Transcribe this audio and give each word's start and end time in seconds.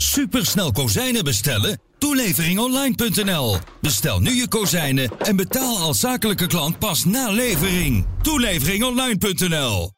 Supersnel 0.00 0.72
kozijnen 0.72 1.24
bestellen? 1.24 1.80
Toeleveringonline.nl. 1.98 3.56
Bestel 3.80 4.20
nu 4.20 4.30
je 4.30 4.48
kozijnen 4.48 5.10
en 5.18 5.36
betaal 5.36 5.78
als 5.78 6.00
zakelijke 6.00 6.46
klant 6.46 6.78
pas 6.78 7.04
na 7.04 7.30
levering. 7.30 8.06
Toeleveringonline.nl. 8.22 9.90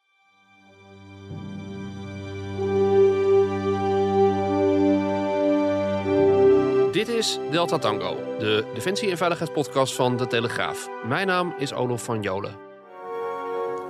Dit 6.93 7.09
is 7.09 7.39
Delta 7.51 7.79
Tango, 7.79 8.17
de 8.39 8.65
defensie- 8.75 9.11
en 9.11 9.17
veiligheidspodcast 9.17 9.95
van 9.95 10.17
De 10.17 10.27
Telegraaf. 10.27 10.89
Mijn 11.09 11.27
naam 11.27 11.55
is 11.59 11.73
Olof 11.73 12.05
van 12.05 12.23
Jolen. 12.23 12.57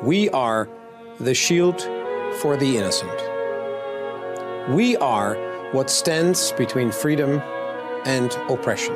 We 0.02 0.28
are 0.30 0.68
the 1.24 1.34
shield 1.34 1.88
for 2.38 2.58
the 2.58 2.74
innocent. 2.74 3.28
We 4.76 4.98
are 4.98 5.49
what 5.72 5.90
stands 5.90 6.52
between 6.52 6.90
freedom 6.90 7.40
and 8.04 8.32
oppression. 8.48 8.94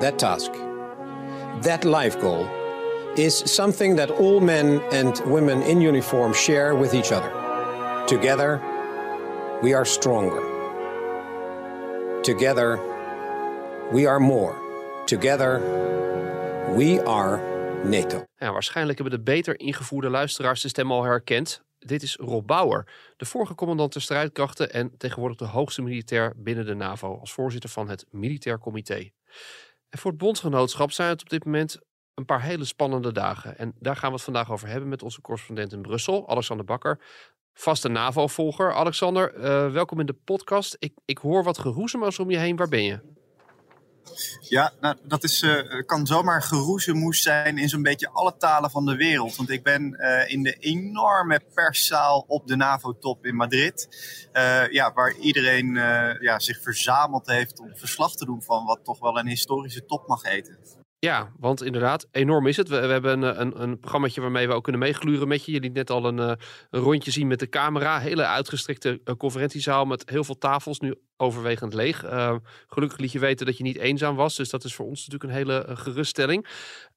That 0.00 0.18
task, 0.18 0.52
that 1.62 1.84
life 1.84 2.18
goal, 2.20 2.46
is 3.16 3.42
something 3.54 3.96
that 3.96 4.10
all 4.10 4.40
men 4.40 4.80
and 4.92 5.20
women 5.26 5.62
in 5.62 5.80
uniform 5.80 6.32
share 6.32 6.74
with 6.74 6.94
each 6.94 7.12
other. 7.12 7.30
Together, 8.06 8.60
we 9.62 9.74
are 9.74 9.84
stronger. 9.84 10.40
Together, 12.22 12.78
we 13.92 14.06
are 14.06 14.20
more. 14.20 14.54
Together, 15.06 15.60
we 16.76 17.00
are 17.00 17.40
NATO. 17.84 18.24
Ja, 18.38 18.52
waarschijnlijk 18.52 18.98
hebben 18.98 19.18
de 19.18 19.24
beter 19.24 19.60
ingevoerde 19.60 20.10
luisteraars 20.10 20.62
de 20.62 20.68
stem 20.68 20.92
al 20.92 21.02
herkend. 21.02 21.62
Dit 21.78 22.02
is 22.02 22.16
Rob 22.16 22.46
Bauer, 22.46 22.86
de 23.16 23.24
vorige 23.24 23.54
commandant 23.54 23.92
der 23.92 24.02
strijdkrachten 24.02 24.72
en 24.72 24.96
tegenwoordig 24.96 25.36
de 25.36 25.44
hoogste 25.44 25.82
militair 25.82 26.32
binnen 26.36 26.66
de 26.66 26.74
NAVO 26.74 27.18
als 27.18 27.32
voorzitter 27.32 27.70
van 27.70 27.88
het 27.88 28.06
Militair 28.10 28.58
Comité. 28.58 29.10
En 29.88 29.98
voor 29.98 30.10
het 30.10 30.20
bondgenootschap 30.20 30.90
zijn 30.90 31.08
het 31.08 31.20
op 31.20 31.28
dit 31.28 31.44
moment 31.44 31.78
een 32.14 32.24
paar 32.24 32.42
hele 32.42 32.64
spannende 32.64 33.12
dagen. 33.12 33.58
En 33.58 33.74
daar 33.78 33.96
gaan 33.96 34.08
we 34.08 34.14
het 34.14 34.24
vandaag 34.24 34.50
over 34.50 34.68
hebben 34.68 34.88
met 34.88 35.02
onze 35.02 35.20
correspondent 35.20 35.72
in 35.72 35.82
Brussel, 35.82 36.28
Alexander 36.28 36.66
Bakker. 36.66 37.00
Vaste 37.52 37.88
NAVO-volger. 37.88 38.74
Alexander, 38.74 39.34
uh, 39.34 39.72
welkom 39.72 40.00
in 40.00 40.06
de 40.06 40.16
podcast. 40.24 40.76
Ik, 40.78 40.92
ik 41.04 41.18
hoor 41.18 41.44
wat 41.44 41.58
geroezemoes 41.58 42.18
om 42.18 42.30
je 42.30 42.38
heen. 42.38 42.56
Waar 42.56 42.68
ben 42.68 42.82
je? 42.82 43.17
Ja, 44.40 44.72
nou, 44.80 44.96
dat 45.02 45.24
is, 45.24 45.42
uh, 45.42 45.82
kan 45.86 46.06
zomaar 46.06 46.42
geroezemoes 46.42 47.22
zijn 47.22 47.58
in 47.58 47.68
zo'n 47.68 47.82
beetje 47.82 48.10
alle 48.10 48.36
talen 48.36 48.70
van 48.70 48.86
de 48.86 48.96
wereld. 48.96 49.36
Want 49.36 49.50
ik 49.50 49.62
ben 49.62 49.96
uh, 49.98 50.28
in 50.32 50.42
de 50.42 50.52
enorme 50.52 51.40
perszaal 51.54 52.24
op 52.28 52.46
de 52.46 52.56
NAVO-top 52.56 53.26
in 53.26 53.34
Madrid. 53.34 53.88
Uh, 54.32 54.70
ja, 54.70 54.92
waar 54.92 55.14
iedereen 55.14 55.74
ja, 56.20 56.38
zich 56.38 56.62
verzameld 56.62 57.26
heeft 57.26 57.60
om 57.60 57.70
verslag 57.74 58.16
te 58.16 58.24
doen 58.24 58.42
van 58.42 58.64
wat 58.64 58.80
toch 58.84 58.98
wel 58.98 59.18
een 59.18 59.26
historische 59.26 59.84
top 59.84 60.06
mag 60.06 60.22
heten. 60.22 60.77
Ja, 61.00 61.32
want 61.36 61.62
inderdaad, 61.62 62.06
enorm 62.10 62.46
is 62.46 62.56
het. 62.56 62.68
We, 62.68 62.80
we 62.80 62.92
hebben 62.92 63.22
een, 63.22 63.40
een, 63.40 63.62
een 63.62 63.78
programmaatje 63.78 64.20
waarmee 64.20 64.46
we 64.46 64.52
ook 64.52 64.62
kunnen 64.62 64.80
meegluren 64.80 65.28
met 65.28 65.44
je. 65.44 65.52
Je 65.52 65.60
liet 65.60 65.72
net 65.72 65.90
al 65.90 66.04
een, 66.04 66.18
een 66.18 66.38
rondje 66.70 67.10
zien 67.10 67.26
met 67.26 67.38
de 67.38 67.48
camera. 67.48 67.98
Hele 67.98 68.26
uitgestrekte 68.26 69.00
conferentiezaal 69.16 69.84
met 69.84 70.10
heel 70.10 70.24
veel 70.24 70.38
tafels, 70.38 70.80
nu 70.80 70.94
overwegend 71.16 71.74
leeg. 71.74 72.04
Gelukkig 72.68 72.98
liet 72.98 73.12
je 73.12 73.18
weten 73.18 73.46
dat 73.46 73.56
je 73.56 73.62
niet 73.62 73.78
eenzaam 73.78 74.16
was. 74.16 74.36
Dus 74.36 74.50
dat 74.50 74.64
is 74.64 74.74
voor 74.74 74.86
ons 74.86 75.06
natuurlijk 75.06 75.24
een 75.24 75.38
hele 75.38 75.76
geruststelling. 75.76 76.46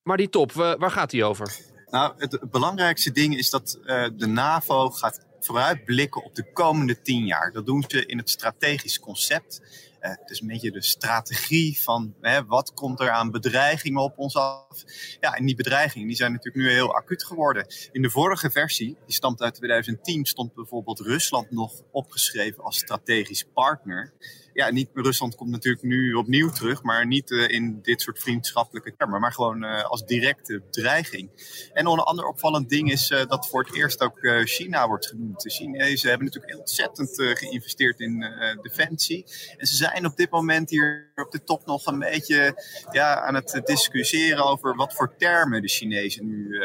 Maar 0.04 0.18
die 0.18 0.30
top, 0.30 0.52
waar 0.52 0.92
gaat 0.92 1.10
die 1.10 1.24
over? 1.24 1.58
Nou, 1.90 2.14
het 2.18 2.52
belangrijkste 2.52 3.12
ding 3.12 3.38
is 3.38 3.50
dat 3.50 3.80
de 4.16 4.28
NAVO 4.28 4.90
gaat 4.90 5.26
vooruitblikken 5.40 6.24
op 6.24 6.36
de 6.36 6.52
komende 6.54 7.02
tien 7.02 7.26
jaar. 7.26 7.52
Dat 7.52 7.66
doen 7.66 7.84
ze 7.88 8.06
in 8.06 8.18
het 8.18 8.30
strategisch 8.30 9.00
concept. 9.00 9.62
Uh, 10.02 10.10
het 10.10 10.30
is 10.30 10.42
een 10.42 10.48
beetje 10.48 10.72
de 10.72 10.82
strategie 10.82 11.82
van 11.82 12.16
hè, 12.22 12.46
wat 12.46 12.74
komt 12.74 13.00
er 13.00 13.10
aan 13.10 13.32
bedreigingen 13.32 14.02
op 14.02 14.18
ons 14.18 14.36
af. 14.36 14.84
Ja, 15.20 15.34
en 15.34 15.46
die 15.46 15.56
bedreigingen 15.56 16.08
die 16.08 16.16
zijn 16.16 16.32
natuurlijk 16.32 16.66
nu 16.66 16.72
heel 16.72 16.96
acuut 16.96 17.26
geworden. 17.26 17.66
In 17.92 18.02
de 18.02 18.10
vorige 18.10 18.52
versie, 18.52 18.98
die 19.06 19.16
stamt 19.16 19.42
uit 19.42 19.54
2010, 19.54 20.26
stond 20.26 20.54
bijvoorbeeld 20.54 21.00
Rusland 21.00 21.52
nog 21.52 21.82
opgeschreven 21.92 22.64
als 22.64 22.78
strategisch 22.78 23.44
partner 23.54 24.14
ja, 24.62 24.72
niet, 24.72 24.90
Rusland 24.94 25.36
komt 25.36 25.50
natuurlijk 25.50 25.84
nu 25.84 26.14
opnieuw 26.14 26.50
terug, 26.50 26.84
maar 26.84 27.08
niet 27.08 27.32
uh, 27.32 27.50
in 27.50 27.80
dit 27.82 28.02
soort 28.02 28.20
vriendschappelijke 28.20 28.96
termen, 28.98 29.20
maar 29.20 29.34
gewoon 29.34 29.64
uh, 29.64 29.84
als 29.84 30.06
directe 30.06 30.62
dreiging. 30.70 31.30
En 31.74 31.86
een 31.86 32.00
ander 32.00 32.26
opvallend 32.26 32.70
ding 32.70 32.92
is 32.92 33.12
uh, 33.12 33.26
dat 33.26 33.50
voor 33.50 33.64
het 33.64 33.76
eerst 33.76 34.02
ook 34.02 34.20
China 34.44 34.88
wordt 34.88 35.08
genoemd. 35.08 35.42
De 35.42 35.50
Chinezen 35.50 36.10
hebben 36.10 36.28
natuurlijk 36.28 36.60
ontzettend 36.60 37.10
geïnvesteerd 37.16 38.00
in 38.00 38.26
defensie. 38.62 39.26
En 39.58 39.68
ze 39.68 39.76
zijn 39.76 40.06
op 40.06 40.16
dit 40.16 40.30
moment 40.30 40.70
hier 40.70 41.12
op 41.16 41.32
de 41.32 41.44
top 41.44 41.66
nog 41.66 41.86
een 41.86 42.00
beetje 42.00 42.64
ja, 42.92 43.22
aan 43.22 43.36
het 43.36 43.62
discussiëren 43.64 44.46
over 44.46 44.76
wat 44.76 44.94
voor 44.94 45.16
termen 45.18 45.62
de 45.62 45.68
Chinezen 45.68 46.28
nu 46.28 46.64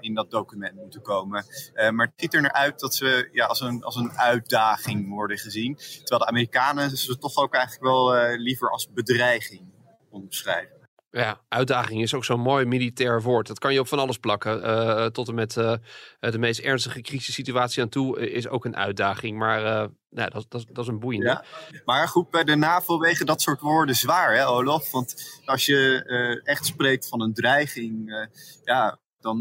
in 0.00 0.14
dat 0.14 0.30
document 0.30 0.74
moeten 0.74 1.02
komen. 1.02 1.44
maar 1.74 2.06
het 2.06 2.14
ziet 2.16 2.34
er 2.34 2.40
naar 2.42 2.52
uit 2.52 2.80
dat 2.80 2.94
ze 2.94 3.28
ja, 3.32 3.46
als, 3.46 3.60
een, 3.60 3.82
als 3.82 3.96
een 3.96 4.12
uitdaging 4.12 5.08
worden 5.08 5.38
gezien. 5.38 5.76
Terwijl 5.76 6.20
de 6.20 6.26
Amerikanen 6.26 6.90
toch 7.20 7.36
ook 7.36 7.54
eigenlijk 7.54 7.84
wel 7.84 8.16
uh, 8.16 8.38
liever 8.38 8.70
als 8.70 8.92
bedreiging 8.92 9.72
omschrijven. 10.10 10.78
Ja, 11.10 11.40
uitdaging 11.48 12.02
is 12.02 12.14
ook 12.14 12.24
zo'n 12.24 12.40
mooi 12.40 12.64
militair 12.64 13.22
woord. 13.22 13.46
Dat 13.46 13.58
kan 13.58 13.72
je 13.72 13.80
op 13.80 13.88
van 13.88 13.98
alles 13.98 14.18
plakken. 14.18 14.60
Uh, 14.60 15.06
tot 15.06 15.28
en 15.28 15.34
met 15.34 15.56
uh, 15.56 15.74
de 16.20 16.38
meest 16.38 16.60
ernstige 16.60 17.00
crisissituatie 17.00 17.82
aan 17.82 17.88
toe 17.88 18.30
is 18.30 18.48
ook 18.48 18.64
een 18.64 18.76
uitdaging. 18.76 19.38
Maar 19.38 19.88
dat, 20.10 20.32
dat, 20.32 20.66
dat, 20.72 20.78
is 20.78 20.86
een 20.86 20.98
boeiende. 20.98 21.26
Ja, 21.26 21.44
maar 21.84 22.08
goed, 22.08 22.30
bij 22.30 22.44
de 22.44 22.56
NAVO 22.56 22.98
wegen 22.98 23.26
dat 23.26 23.42
soort 23.42 23.60
woorden 23.60 23.94
zwaar, 23.94 24.34
hè, 24.34 24.48
Olof? 24.48 24.90
Want 24.90 25.40
als 25.44 25.66
je 25.66 26.02
echt 26.44 26.66
spreekt 26.66 27.08
van 27.08 27.20
een 27.20 27.34
dreiging, 27.34 28.28
ja, 28.64 28.98
dan 29.20 29.40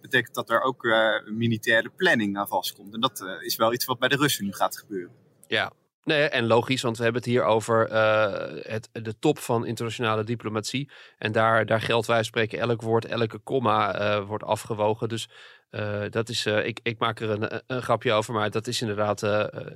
betekent 0.00 0.34
dat 0.34 0.50
er 0.50 0.60
ook 0.60 0.82
militaire 1.24 1.90
planning 1.96 2.36
aan 2.36 2.48
vastkomt. 2.48 2.94
En 2.94 3.00
dat 3.00 3.24
is 3.40 3.56
wel 3.56 3.72
iets 3.72 3.84
wat 3.84 3.98
bij 3.98 4.08
de 4.08 4.16
Russen 4.16 4.44
nu 4.44 4.52
gaat 4.52 4.78
gebeuren. 4.78 5.14
Ja, 5.46 5.72
Nee, 6.06 6.28
en 6.28 6.46
logisch, 6.46 6.82
want 6.82 6.96
we 6.96 7.02
hebben 7.02 7.22
het 7.22 7.30
hier 7.30 7.44
over 7.44 7.90
uh, 7.92 8.72
het, 8.72 8.88
de 8.92 9.18
top 9.18 9.38
van 9.38 9.66
internationale 9.66 10.24
diplomatie. 10.24 10.90
En 11.18 11.32
daar, 11.32 11.66
daar 11.66 11.80
geldt 11.80 12.06
wij 12.06 12.22
spreken 12.22 12.58
elk 12.58 12.82
woord, 12.82 13.04
elke 13.04 13.38
komma 13.38 14.00
uh, 14.00 14.26
wordt 14.26 14.44
afgewogen. 14.44 15.08
Dus 15.08 15.28
uh, 15.70 16.02
dat 16.10 16.28
is, 16.28 16.46
ik, 16.46 16.80
ik 16.82 16.98
maak 16.98 17.20
er 17.20 17.30
een, 17.30 17.62
een, 17.66 17.82
grapje 17.82 18.12
over, 18.12 18.34
maar 18.34 18.50
dat 18.50 18.66
is 18.66 18.80
inderdaad 18.80 19.20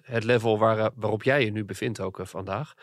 het 0.03 0.25
level 0.25 0.59
waar, 0.59 0.91
waarop 0.95 1.23
jij 1.23 1.45
je 1.45 1.53
nu 1.53 1.65
bevindt 1.65 2.01
ook 2.01 2.21
vandaag. 2.23 2.75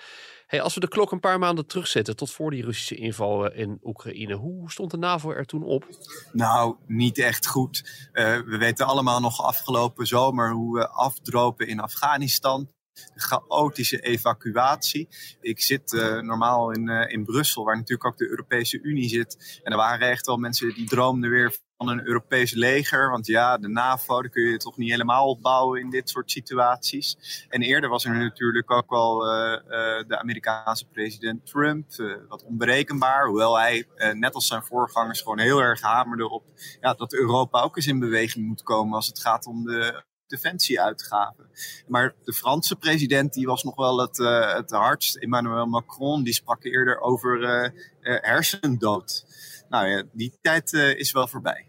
Hey, 0.47 0.61
als 0.61 0.73
we 0.73 0.79
de 0.79 0.87
klok 0.87 1.11
een 1.11 1.19
paar 1.19 1.39
maanden 1.39 1.67
terugzetten 1.67 2.15
tot 2.15 2.31
voor 2.31 2.51
die 2.51 2.65
Russische 2.65 2.95
inval 2.95 3.51
in 3.51 3.79
Oekraïne, 3.83 4.33
hoe 4.33 4.71
stond 4.71 4.91
de 4.91 4.97
NAVO 4.97 5.31
er 5.31 5.45
toen 5.45 5.63
op? 5.63 5.85
Nou, 6.31 6.75
niet 6.87 7.17
echt 7.17 7.47
goed. 7.47 8.07
we 8.11 8.57
weten 8.59 8.85
allemaal 8.85 9.19
nog 9.19 9.43
afgelopen 9.43 10.07
zomer 10.07 10.51
hoe 10.51 10.77
we 10.77 10.87
afdropen 10.89 11.67
in 11.67 11.79
Afghanistan 11.79 12.75
chaotische 13.15 13.99
evacuatie. 13.99 15.07
Ik 15.41 15.61
zit 15.61 15.91
uh, 15.91 16.19
normaal 16.19 16.71
in, 16.71 16.89
uh, 16.89 17.11
in 17.11 17.25
Brussel, 17.25 17.65
waar 17.65 17.75
natuurlijk 17.75 18.05
ook 18.05 18.17
de 18.17 18.29
Europese 18.29 18.81
Unie 18.81 19.09
zit. 19.09 19.59
En 19.63 19.71
er 19.71 19.77
waren 19.77 20.09
echt 20.09 20.25
wel 20.25 20.37
mensen 20.37 20.73
die 20.73 20.87
droomden 20.87 21.29
weer 21.29 21.57
van 21.77 21.89
een 21.89 22.07
Europees 22.07 22.53
leger. 22.53 23.09
Want 23.09 23.25
ja, 23.27 23.57
de 23.57 23.67
NAVO, 23.67 24.21
daar 24.21 24.31
kun 24.31 24.43
je 24.43 24.57
toch 24.57 24.77
niet 24.77 24.89
helemaal 24.89 25.27
opbouwen 25.27 25.79
in 25.79 25.89
dit 25.89 26.09
soort 26.09 26.31
situaties. 26.31 27.17
En 27.49 27.61
eerder 27.61 27.89
was 27.89 28.05
er 28.05 28.15
natuurlijk 28.15 28.71
ook 28.71 28.89
wel 28.89 29.25
uh, 29.25 29.59
de 30.07 30.17
Amerikaanse 30.19 30.85
president 30.85 31.45
Trump, 31.45 31.85
wat 32.27 32.43
onberekenbaar. 32.43 33.27
Hoewel 33.27 33.57
hij, 33.59 33.87
net 34.13 34.33
als 34.33 34.47
zijn 34.47 34.63
voorgangers, 34.63 35.21
gewoon 35.21 35.39
heel 35.39 35.59
erg 35.59 35.81
hamerde 35.81 36.29
op 36.29 36.43
ja, 36.81 36.93
dat 36.93 37.13
Europa 37.13 37.61
ook 37.61 37.75
eens 37.75 37.87
in 37.87 37.99
beweging 37.99 38.47
moet 38.47 38.63
komen 38.63 38.95
als 38.95 39.07
het 39.07 39.19
gaat 39.19 39.45
om 39.45 39.63
de 39.63 40.03
defensieuitgaven. 40.27 41.49
Maar 41.87 42.15
de 42.23 42.33
Franse 42.33 42.75
president 42.75 43.33
die 43.33 43.45
was 43.45 43.63
nog 43.63 43.75
wel 43.75 43.99
het, 43.99 44.17
uh, 44.17 44.53
het 44.53 44.71
hardst. 44.71 45.15
Emmanuel 45.15 45.65
Macron 45.65 46.23
die 46.23 46.33
sprak 46.33 46.63
eerder 46.63 46.99
over 46.99 47.39
uh, 47.41 47.63
uh, 48.01 48.21
hersendood. 48.21 49.25
Nou 49.69 49.87
ja, 49.87 50.03
die 50.11 50.37
tijd 50.41 50.73
is 50.73 51.11
wel 51.11 51.27
voorbij. 51.27 51.67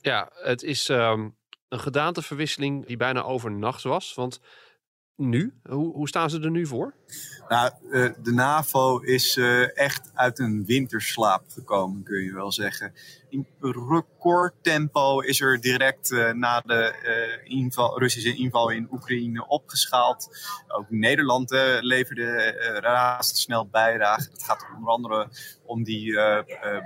Ja, 0.00 0.30
het 0.32 0.62
is 0.62 0.88
um, 0.88 1.36
een 1.68 1.80
gedaanteverwisseling 1.80 2.86
die 2.86 2.96
bijna 2.96 3.22
overnacht 3.22 3.82
was. 3.82 4.14
Want 4.14 4.40
nu? 5.16 5.60
Hoe, 5.62 5.92
hoe 5.92 6.08
staan 6.08 6.30
ze 6.30 6.40
er 6.40 6.50
nu 6.50 6.66
voor? 6.66 6.94
Nou, 7.48 7.72
uh, 7.90 8.10
de 8.22 8.32
NAVO 8.32 8.98
is 8.98 9.36
uh, 9.36 9.78
echt 9.78 10.10
uit 10.14 10.38
een 10.38 10.64
winterslaap 10.64 11.42
gekomen, 11.48 12.02
kun 12.02 12.24
je 12.24 12.32
wel 12.32 12.52
zeggen. 12.52 12.94
In 13.28 13.46
recordtempo 13.60 15.20
is 15.20 15.40
er 15.40 15.60
direct 15.60 16.10
uh, 16.10 16.32
na 16.32 16.60
de 16.60 16.94
inval, 17.44 17.98
Russische 17.98 18.34
inval 18.34 18.70
in 18.70 18.88
Oekraïne 18.90 19.46
opgeschaald. 19.46 20.28
Ook 20.68 20.90
Nederland 20.90 21.50
leverde 21.80 22.50
razendsnel 22.82 23.68
bijdrage. 23.68 24.30
Het 24.32 24.42
gaat 24.42 24.66
onder 24.76 24.90
andere 24.90 25.28
om 25.64 25.82
die 25.82 26.12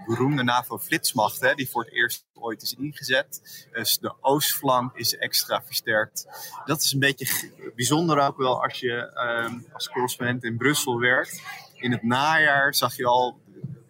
beroemde 0.07 0.43
NAVO-flitsmacht, 0.43 1.57
die 1.57 1.71
voor 1.71 1.85
het 1.85 1.93
eerst 1.93 2.25
ooit 2.35 2.63
is 2.63 2.75
ingezet. 2.75 3.67
Dus 3.73 3.99
de 3.99 4.15
oostflank 4.21 4.97
is 4.97 5.17
extra 5.17 5.63
versterkt. 5.63 6.27
Dat 6.65 6.83
is 6.83 6.93
een 6.93 6.99
beetje 6.99 7.51
bijzonder 7.75 8.19
ook 8.19 8.37
wel 8.37 8.63
als 8.63 8.81
je 8.81 9.15
als 9.73 9.89
in 10.19 10.57
Brussel 10.57 10.99
werkt. 10.99 11.43
In 11.75 11.93
het 11.93 12.03
najaar 12.03 12.75
zag 12.75 12.97
je 12.97 13.07
al 13.07 13.39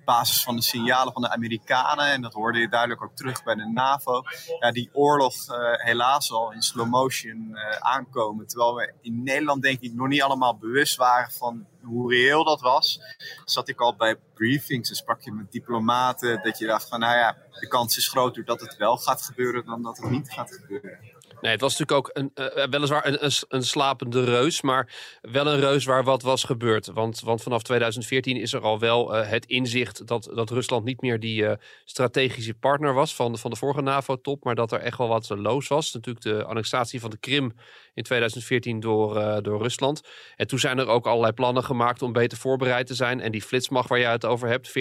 basis 0.05 0.43
van 0.43 0.57
de 0.57 0.63
signalen 0.63 1.13
van 1.13 1.23
de 1.23 1.31
Amerikanen, 1.31 2.07
en 2.07 2.23
dat 2.23 2.33
hoorde 2.33 2.59
je 2.59 2.69
duidelijk 2.69 3.03
ook 3.03 3.17
terug 3.17 3.43
bij 3.43 3.55
de 3.55 3.67
NAVO, 3.67 4.23
ja, 4.61 4.73
die 4.73 4.91
oorlog 4.93 5.35
uh, 5.35 5.57
helaas 5.73 6.33
al 6.33 6.53
in 6.53 6.63
slow 6.63 6.89
motion 6.89 7.49
uh, 7.53 7.71
aankomen. 7.71 8.47
Terwijl 8.47 8.75
we 8.75 8.93
in 9.01 9.23
Nederland 9.23 9.63
denk 9.63 9.81
ik 9.81 9.93
nog 9.93 10.09
niet 10.09 10.23
allemaal 10.23 10.57
bewust 10.57 10.97
waren 10.97 11.31
van 11.31 11.67
hoe 11.83 12.13
reëel 12.13 12.45
dat 12.45 12.61
was. 12.61 13.01
Zat 13.45 13.69
ik 13.69 13.81
al 13.81 13.97
bij 13.97 14.17
briefings 14.35 14.91
en 14.91 14.97
sprak 14.97 15.21
je 15.21 15.33
met 15.33 15.53
diplomaten 15.53 16.43
dat 16.43 16.59
je 16.59 16.67
dacht 16.67 16.89
van 16.89 17.01
nou 17.01 17.17
ja, 17.17 17.37
de 17.61 17.69
kans 17.69 17.97
is 17.97 18.09
groter 18.09 18.45
dat 18.45 18.61
het 18.61 18.77
wel 18.77 18.97
gaat 18.97 19.23
gebeuren 19.23 19.65
dan 19.65 19.83
dat 19.83 19.97
het 19.97 20.11
niet 20.11 20.33
gaat 20.33 20.53
gebeuren. 20.53 21.10
Nee, 21.41 21.53
het 21.53 21.61
was 21.61 21.79
natuurlijk 21.79 21.99
ook 21.99 22.11
een, 22.17 22.31
uh, 22.35 22.67
weliswaar 22.67 23.07
een, 23.07 23.25
een, 23.25 23.33
een, 23.49 23.63
slapende 23.63 24.25
reus, 24.25 24.61
maar 24.61 24.93
wel 25.21 25.47
een 25.47 25.61
reus 25.61 25.85
waar 25.85 26.05
wat 26.05 26.23
was 26.23 26.45
gebeurd. 26.45 26.87
Want, 26.87 27.21
want 27.21 27.43
vanaf 27.43 27.63
2014 27.63 28.37
is 28.37 28.53
er 28.53 28.61
al 28.61 28.79
wel 28.79 29.17
uh, 29.17 29.29
het 29.29 29.47
inzicht 29.47 30.07
dat, 30.07 30.31
dat 30.35 30.51
Rusland 30.51 30.85
niet 30.85 31.01
meer 31.01 31.21
die 31.21 31.57
strategische 31.85 32.55
partner 32.55 32.95
was 32.95 33.15
van, 33.15 33.39
van 33.39 33.51
de 33.51 33.57
vorige 33.57 33.81
NAVO-top, 33.81 34.45
maar 34.45 34.55
dat 34.55 34.73
er 34.73 34.81
echt 34.81 34.99
wel 34.99 35.09
wat 35.09 35.29
loos 35.29 35.69
was. 35.69 35.93
Natuurlijk 35.93 36.25
de 36.25 36.45
annexatie 36.45 37.01
van 37.01 37.11
de 37.11 37.19
Krim 37.19 37.53
in 37.95 38.03
2014 38.03 38.81
door, 38.81 39.43
door 39.43 39.63
Rusland. 39.63 40.01
En 40.37 40.47
toen 40.47 40.59
zijn 40.59 40.79
er 40.79 40.87
ook 40.87 41.07
allerlei 41.07 41.33
plannen 41.33 41.65
gemaakt 41.65 42.03
om 42.03 42.13
beter 42.13 42.39
voorbereid 42.39 42.87
te 42.87 42.95
zijn. 42.95 43.21
En 43.21 43.33
die 43.33 43.43
flitsmacht 43.43 43.89
waar 43.89 43.99
je 43.99 44.07
het 44.07 44.27
over 44.27 44.49
hebt, 44.49 44.73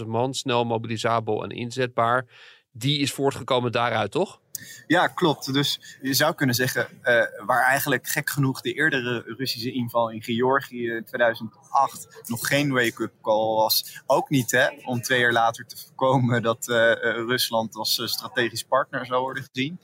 40.000 0.00 0.06
man, 0.06 0.34
snel 0.34 0.64
mobilisabel 0.64 1.42
en 1.42 1.50
inzetbaar, 1.50 2.26
die 2.72 3.00
is 3.00 3.12
voortgekomen 3.12 3.72
daaruit, 3.72 4.10
toch? 4.10 4.40
Ja, 4.86 5.06
klopt. 5.06 5.52
Dus 5.52 5.98
je 6.02 6.14
zou 6.14 6.34
kunnen 6.34 6.54
zeggen, 6.54 6.88
uh, 7.02 7.22
waar 7.46 7.62
eigenlijk 7.64 8.08
gek 8.08 8.30
genoeg 8.30 8.60
de 8.60 8.72
eerdere 8.72 9.22
Russische 9.26 9.72
inval 9.72 10.10
in 10.10 10.22
Georgië 10.22 10.90
in 10.90 11.04
2008 11.04 12.22
nog 12.26 12.46
geen 12.46 12.72
wake-up 12.72 13.12
call 13.22 13.54
was. 13.54 14.02
Ook 14.06 14.30
niet 14.30 14.50
hè, 14.50 14.68
om 14.84 15.02
twee 15.02 15.20
jaar 15.20 15.32
later 15.32 15.66
te 15.66 15.76
voorkomen 15.76 16.42
dat 16.42 16.68
uh, 16.68 16.76
Rusland 17.02 17.76
als 17.76 18.02
strategisch 18.04 18.62
partner 18.62 19.06
zou 19.06 19.20
worden 19.20 19.48
gezien. 19.52 19.80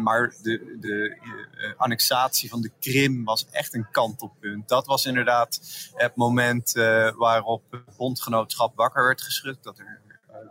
Maar 0.00 0.34
de, 0.42 0.76
de 0.80 1.16
annexatie 1.76 2.48
van 2.48 2.60
de 2.60 2.70
Krim 2.80 3.24
was 3.24 3.46
echt 3.50 3.74
een 3.74 3.90
kantelpunt. 3.90 4.68
Dat 4.68 4.86
was 4.86 5.06
inderdaad 5.06 5.60
het 5.94 6.16
moment 6.16 6.72
waarop 7.16 7.62
het 7.70 7.96
bondgenootschap 7.96 8.76
wakker 8.76 9.04
werd 9.04 9.22
geschud. 9.22 9.62
Dat 9.62 9.78
er 9.78 10.00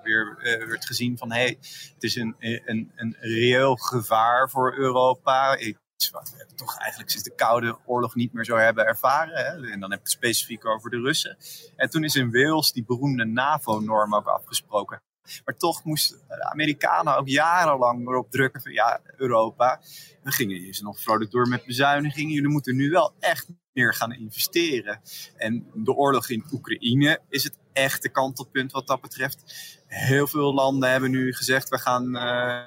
weer 0.06 0.38
uh, 0.40 0.68
werd 0.68 0.86
gezien 0.86 1.18
van 1.18 1.31
hey, 1.31 1.57
het 1.94 2.04
is 2.04 2.16
een, 2.16 2.36
een, 2.40 2.92
een 2.96 3.16
reëel 3.19 3.75
gevaar 3.75 4.50
voor 4.50 4.78
Europa. 4.78 5.57
Iets 5.57 6.10
wat 6.12 6.34
we 6.38 6.56
toch 6.56 6.78
eigenlijk 6.78 7.10
sinds 7.10 7.28
de 7.28 7.36
Koude 7.36 7.78
Oorlog 7.86 8.16
niet 8.16 8.34
meer 8.34 8.46
zo 8.46 8.56
hebben 8.56 8.86
ervaren. 8.86 9.36
Hè? 9.36 9.72
En 9.72 9.80
dan 9.80 9.90
heb 9.92 10.00
ik 10.00 10.06
het 10.06 10.12
specifiek 10.12 10.66
over 10.66 10.90
de 10.90 11.00
Russen. 11.00 11.38
En 11.75 11.90
toen 11.90 12.04
is 12.04 12.16
in 12.16 12.31
Wales 12.31 12.72
die 12.72 12.86
beroemde 12.86 13.25
NAVO-norm 13.25 14.16
ook 14.16 14.28
afgesproken. 14.28 15.02
Maar 15.46 15.57
toch 15.57 15.84
moesten 15.84 16.18
de 16.28 16.44
Amerikanen 16.44 17.18
ook 17.18 17.28
jarenlang 17.28 18.08
erop 18.08 18.31
drukken 18.31 18.62
van 18.62 18.72
ja, 18.72 19.01
Europa, 19.18 19.81
we 20.24 20.31
gingen 20.31 20.58
hier 20.58 20.80
nog 20.81 21.00
vrolijk 21.00 21.31
door 21.31 21.48
met 21.48 21.66
bezuinigingen. 21.66 22.34
Jullie 22.34 22.50
moeten 22.50 22.75
nu 22.75 22.90
wel 22.90 23.13
echt 23.19 23.48
meer 23.74 23.94
gaan 23.94 24.13
investeren. 24.13 25.01
En 25.38 25.72
de 25.74 25.94
oorlog 25.94 26.30
in 26.30 26.46
Oekraïne 26.51 27.19
is 27.30 27.44
het 27.44 27.60
echte 27.74 28.10
kantelpunt 28.10 28.72
wat 28.72 28.88
dat 28.88 29.01
betreft. 29.01 29.44
Heel 29.86 30.28
veel 30.28 30.54
landen 30.54 30.90
hebben 30.90 31.12
nu 31.12 31.34
gezegd, 31.34 31.70
we 31.70 31.78
gaan 31.78 32.16
uh, 32.16 32.64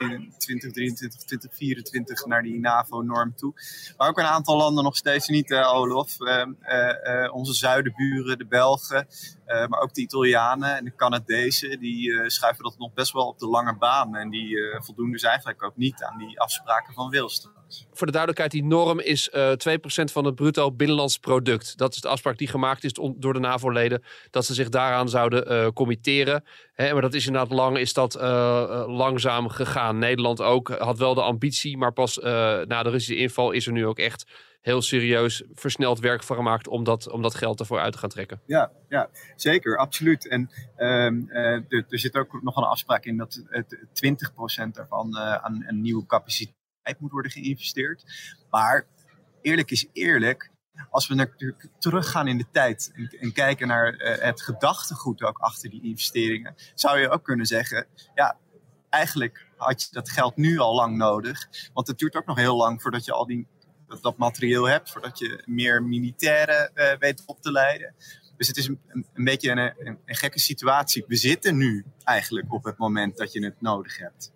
in 0.00 0.34
2023, 0.38 1.20
2024 1.20 2.26
naar 2.26 2.42
die 2.42 2.60
NAVO-norm 2.60 3.34
toe. 3.36 3.52
Maar 3.96 4.08
ook 4.08 4.18
een 4.18 4.24
aantal 4.24 4.56
landen 4.56 4.84
nog 4.84 4.96
steeds 4.96 5.28
niet, 5.28 5.50
uh, 5.50 5.74
Olof. 5.74 6.16
onze 7.32 7.52
zuidenburen, 7.52 8.38
de 8.38 8.46
Belgen, 8.46 9.06
maar 9.46 9.80
ook 9.80 9.94
de 9.94 10.00
Italianen 10.00 10.76
en 10.76 10.84
de 10.84 10.94
Canadezen, 10.94 11.80
die 11.80 12.30
schuiven 12.30 12.64
dat 12.64 12.78
nog 12.78 12.92
best 12.92 13.12
wel 13.12 13.26
op 13.26 13.38
de 13.38 13.46
lange 13.46 13.76
baan. 13.76 14.16
En 14.16 14.30
die 14.30 14.56
voldoen 14.78 15.12
dus 15.12 15.22
eigenlijk 15.22 15.62
ook 15.62 15.76
niet 15.76 16.02
aan 16.02 16.18
die 16.18 16.40
afspraken 16.40 16.94
van 16.94 17.10
Wilst. 17.10 17.50
Voor 17.92 18.06
de 18.06 18.12
duidelijkheid, 18.12 18.50
die 18.50 18.64
norm 18.64 19.00
is 19.00 19.30
uh, 19.32 19.52
2% 19.52 19.54
van 20.12 20.24
het 20.24 20.34
bruto 20.34 20.72
binnenlands 20.72 21.18
product. 21.18 21.76
Dat 21.76 21.94
is 21.94 22.00
de 22.00 22.08
afspraak 22.08 22.38
die 22.38 22.48
gemaakt 22.48 22.84
is 22.84 22.92
door 23.16 23.32
de 23.32 23.38
NAVO-leden. 23.38 24.02
Dat 24.30 24.44
ze 24.44 24.54
zich 24.54 24.68
daaraan 24.68 25.08
zouden 25.08 25.72
committeren. 25.72 26.44
Maar 26.76 27.00
dat 27.00 27.14
is 27.14 27.26
inderdaad 27.26 27.52
lang, 27.52 27.78
is 27.78 27.92
dat 27.92 28.16
uh, 28.16 28.84
langzaam 28.86 29.48
gegaan. 29.48 29.98
Nederland 29.98 30.42
ook 30.42 30.68
had 30.68 30.98
wel 30.98 31.14
de 31.14 31.22
ambitie, 31.22 31.76
maar 31.76 31.92
pas 31.92 32.16
na 32.16 32.82
de 32.82 32.90
Russische 32.90 33.16
inval 33.16 33.50
is 33.50 33.66
er 33.66 33.72
nu 33.72 33.86
ook 33.86 33.98
echt 33.98 34.50
heel 34.60 34.82
serieus 34.82 35.42
versneld 35.52 36.00
werk 36.00 36.22
van 36.22 36.36
gemaakt 36.36 36.68
om 36.68 36.84
dat, 36.84 37.10
om 37.10 37.22
dat 37.22 37.34
geld 37.34 37.60
ervoor 37.60 37.78
uit 37.78 37.92
te 37.92 37.98
gaan 37.98 38.08
trekken. 38.08 38.40
Ja, 38.46 38.72
ja 38.88 39.10
zeker, 39.36 39.78
absoluut. 39.78 40.28
En 40.28 40.50
er, 40.76 41.64
er, 41.68 41.98
zit 41.98 42.16
ook 42.16 42.42
nog 42.42 42.56
een 42.56 42.64
afspraak 42.64 43.04
in 43.04 43.16
dat 43.16 43.42
het 43.48 43.76
20% 44.66 44.70
ervan 44.72 45.16
aan 45.16 45.64
een 45.66 45.80
nieuwe 45.80 46.06
capaciteit 46.06 46.56
moet 46.98 47.10
worden 47.10 47.30
geïnvesteerd. 47.30 48.04
Maar 48.50 48.86
eerlijk 49.42 49.70
is 49.70 49.88
eerlijk, 49.92 50.50
als 50.90 51.08
we 51.08 51.14
natuurlijk 51.14 51.68
teruggaan 51.78 52.28
in 52.28 52.38
de 52.38 52.46
tijd 52.50 52.90
en, 52.94 53.16
en 53.20 53.32
kijken 53.32 53.68
naar 53.68 53.94
uh, 53.94 54.24
het 54.24 54.42
gedachtegoed 54.42 55.22
ook 55.22 55.38
achter 55.38 55.70
die 55.70 55.82
investeringen, 55.82 56.54
zou 56.74 56.98
je 56.98 57.10
ook 57.10 57.24
kunnen 57.24 57.46
zeggen, 57.46 57.86
ja, 58.14 58.36
eigenlijk 58.88 59.46
had 59.56 59.82
je 59.82 59.88
dat 59.90 60.10
geld 60.10 60.36
nu 60.36 60.58
al 60.58 60.74
lang 60.74 60.96
nodig. 60.96 61.48
Want 61.72 61.86
het 61.86 61.98
duurt 61.98 62.16
ook 62.16 62.26
nog 62.26 62.36
heel 62.36 62.56
lang 62.56 62.82
voordat 62.82 63.04
je 63.04 63.12
al 63.12 63.26
die, 63.26 63.46
dat, 63.88 64.02
dat 64.02 64.16
materieel 64.16 64.68
hebt, 64.68 64.90
voordat 64.90 65.18
je 65.18 65.42
meer 65.46 65.82
militairen 65.82 66.70
uh, 66.74 66.92
weet 66.98 67.22
op 67.26 67.40
te 67.40 67.52
leiden. 67.52 67.94
Dus 68.36 68.48
het 68.48 68.56
is 68.56 68.66
een, 68.66 68.80
een, 69.14 69.24
beetje 69.24 69.50
een, 69.50 69.98
een, 70.04 70.16
gekke 70.16 70.38
situatie. 70.38 71.04
We 71.06 71.16
zitten 71.16 71.56
nu 71.56 71.84
eigenlijk 72.04 72.52
op 72.52 72.64
het 72.64 72.78
moment 72.78 73.16
dat 73.16 73.32
je 73.32 73.44
het 73.44 73.60
nodig 73.60 73.98
hebt. 73.98 74.32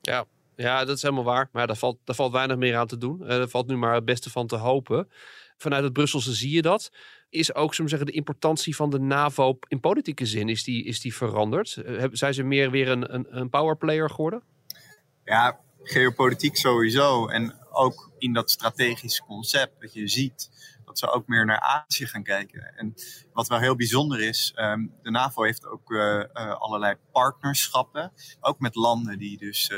Ja, 0.00 0.24
ja, 0.56 0.84
dat 0.84 0.96
is 0.96 1.02
helemaal 1.02 1.24
waar. 1.24 1.48
Maar 1.52 1.66
daar 1.66 1.76
valt, 1.76 1.98
daar 2.04 2.16
valt 2.16 2.32
weinig 2.32 2.56
meer 2.56 2.76
aan 2.76 2.86
te 2.86 2.98
doen. 2.98 3.22
Uh, 3.22 3.38
er 3.38 3.48
valt 3.48 3.66
nu 3.66 3.76
maar 3.76 3.94
het 3.94 4.04
beste 4.04 4.30
van 4.30 4.46
te 4.46 4.56
hopen. 4.56 5.08
Vanuit 5.62 5.84
het 5.84 5.92
Brusselse 5.92 6.34
zie 6.34 6.50
je 6.50 6.62
dat. 6.62 6.92
Is 7.28 7.54
ook, 7.54 7.74
zullen 7.74 7.90
zeggen, 7.90 8.08
de 8.08 8.14
importantie 8.14 8.76
van 8.76 8.90
de 8.90 8.98
NAVO 8.98 9.58
in 9.68 9.80
politieke 9.80 10.26
zin, 10.26 10.48
is 10.48 10.64
die, 10.64 10.84
is 10.84 11.00
die 11.00 11.14
veranderd? 11.14 11.76
Uh, 11.86 12.04
zijn 12.12 12.34
ze 12.34 12.42
meer 12.42 12.70
weer 12.70 12.88
een, 12.88 13.14
een, 13.14 13.26
een 13.30 13.50
powerplayer 13.50 14.10
geworden? 14.10 14.42
Ja, 15.24 15.60
geopolitiek 15.82 16.56
sowieso. 16.56 17.28
En 17.28 17.54
ook 17.70 18.10
in 18.18 18.32
dat 18.32 18.50
strategisch 18.50 19.20
concept 19.20 19.80
dat 19.80 19.92
je 19.92 20.08
ziet 20.08 20.50
dat 20.84 20.98
ze 20.98 21.10
ook 21.10 21.26
meer 21.26 21.46
naar 21.46 21.84
Azië 21.86 22.06
gaan 22.06 22.22
kijken. 22.22 22.74
En 22.76 22.94
wat 23.32 23.48
wel 23.48 23.58
heel 23.58 23.76
bijzonder 23.76 24.20
is, 24.20 24.52
um, 24.56 24.92
de 25.02 25.10
NAVO 25.10 25.42
heeft 25.42 25.66
ook 25.66 25.90
uh, 25.90 26.00
uh, 26.00 26.60
allerlei 26.60 26.96
partnerschappen, 27.12 28.12
ook 28.40 28.58
met 28.60 28.74
landen 28.74 29.18
die 29.18 29.38
dus 29.38 29.70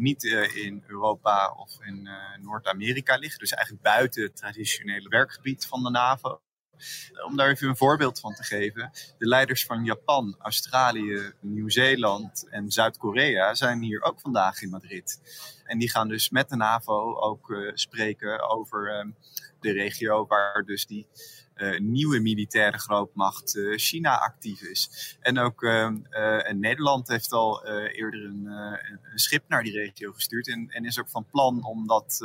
niet 0.00 0.24
uh, 0.24 0.56
in 0.56 0.84
Europa 0.86 1.52
of 1.56 1.84
in 1.84 2.06
uh, 2.06 2.44
Noord-Amerika 2.44 3.16
liggen. 3.16 3.38
Dus 3.38 3.52
eigenlijk 3.52 3.84
buiten 3.84 4.22
het 4.22 4.36
traditionele 4.36 5.08
werkgebied 5.08 5.66
van 5.66 5.82
de 5.82 5.90
NAVO. 5.90 6.40
Om 7.26 7.36
daar 7.36 7.48
even 7.50 7.68
een 7.68 7.76
voorbeeld 7.76 8.20
van 8.20 8.34
te 8.34 8.42
geven. 8.42 8.90
De 9.18 9.26
leiders 9.26 9.64
van 9.64 9.84
Japan, 9.84 10.36
Australië, 10.38 11.32
Nieuw-Zeeland 11.40 12.48
en 12.48 12.70
Zuid-Korea 12.70 13.54
zijn 13.54 13.82
hier 13.82 14.02
ook 14.02 14.20
vandaag 14.20 14.62
in 14.62 14.70
Madrid. 14.70 15.20
En 15.64 15.78
die 15.78 15.90
gaan 15.90 16.08
dus 16.08 16.30
met 16.30 16.48
de 16.48 16.56
NAVO 16.56 17.16
ook 17.18 17.50
uh, 17.50 17.70
spreken 17.74 18.48
over 18.50 19.12
de 19.60 19.72
regio 19.72 20.26
waar 20.26 20.64
dus 20.64 20.86
die 20.86 21.06
nieuwe 21.78 22.20
militaire 22.20 22.78
grootmacht 22.78 23.54
uh, 23.54 23.78
China 23.78 24.18
actief 24.18 24.62
is. 24.62 25.16
En 25.20 25.38
ook 25.38 25.62
uh, 25.62 25.90
Nederland 26.52 27.08
heeft 27.08 27.32
al 27.32 27.66
eerder 27.68 28.24
een, 28.24 28.46
een, 28.46 29.18
schip 29.18 29.44
naar 29.48 29.62
die 29.62 29.72
regio 29.72 30.12
gestuurd 30.12 30.48
en, 30.48 30.68
en, 30.70 30.84
is 30.84 31.00
ook 31.00 31.08
van 31.08 31.26
plan 31.30 31.64
om 31.64 31.86
dat 31.86 32.18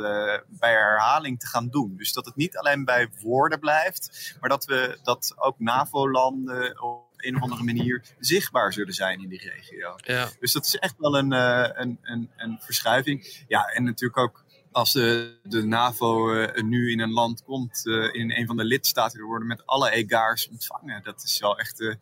bij 0.48 0.72
herhaling 0.72 1.40
te 1.40 1.46
gaan 1.46 1.68
doen. 1.68 1.96
Dus 1.96 2.12
dat 2.12 2.24
het 2.24 2.36
niet 2.36 2.56
alleen 2.56 2.84
bij 2.84 3.08
woorden 3.22 3.60
blijft, 3.60 4.34
maar 4.40 4.50
dat 4.50 4.64
we 4.64 4.98
dat 5.02 5.32
ook 5.36 5.58
NAVO-landen 5.58 6.82
op 6.82 7.06
een 7.16 7.36
of 7.36 7.42
andere 7.42 7.62
manier 7.62 8.04
zichtbaar 8.18 8.72
zullen 8.72 8.94
zijn 8.94 9.22
in 9.22 9.28
die 9.28 9.50
regio. 9.54 9.94
Ja. 9.96 10.28
Dus 10.40 10.52
dat 10.52 10.66
is 10.66 10.76
echt 10.76 10.94
wel 10.98 11.18
een, 11.18 11.32
een, 11.32 11.98
een, 12.02 12.30
een 12.36 12.58
verschuiving. 12.60 13.44
Ja, 13.48 13.64
en 13.64 13.84
natuurlijk 13.84 14.18
ook 14.18 14.44
als 14.76 14.92
de, 14.92 15.38
de 15.42 15.62
NAVO 15.62 16.34
uh, 16.34 16.62
nu 16.62 16.90
in 16.90 17.00
een 17.00 17.12
land 17.12 17.42
komt, 17.42 17.82
uh, 17.84 18.14
in 18.14 18.32
een 18.32 18.46
van 18.46 18.56
de 18.56 18.64
lidstaten, 18.64 19.20
er 19.20 19.26
worden 19.26 19.48
met 19.48 19.66
alle 19.66 19.90
egaars 19.90 20.48
ontvangen. 20.48 21.02
Dat 21.02 21.22
is 21.22 21.38
wel 21.38 21.58
echt, 21.58 21.80
uh, 21.80 21.94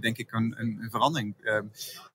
denk 0.00 0.18
ik, 0.18 0.32
een, 0.32 0.54
een 0.58 0.88
verandering. 0.90 1.34
Ehm, 1.42 1.64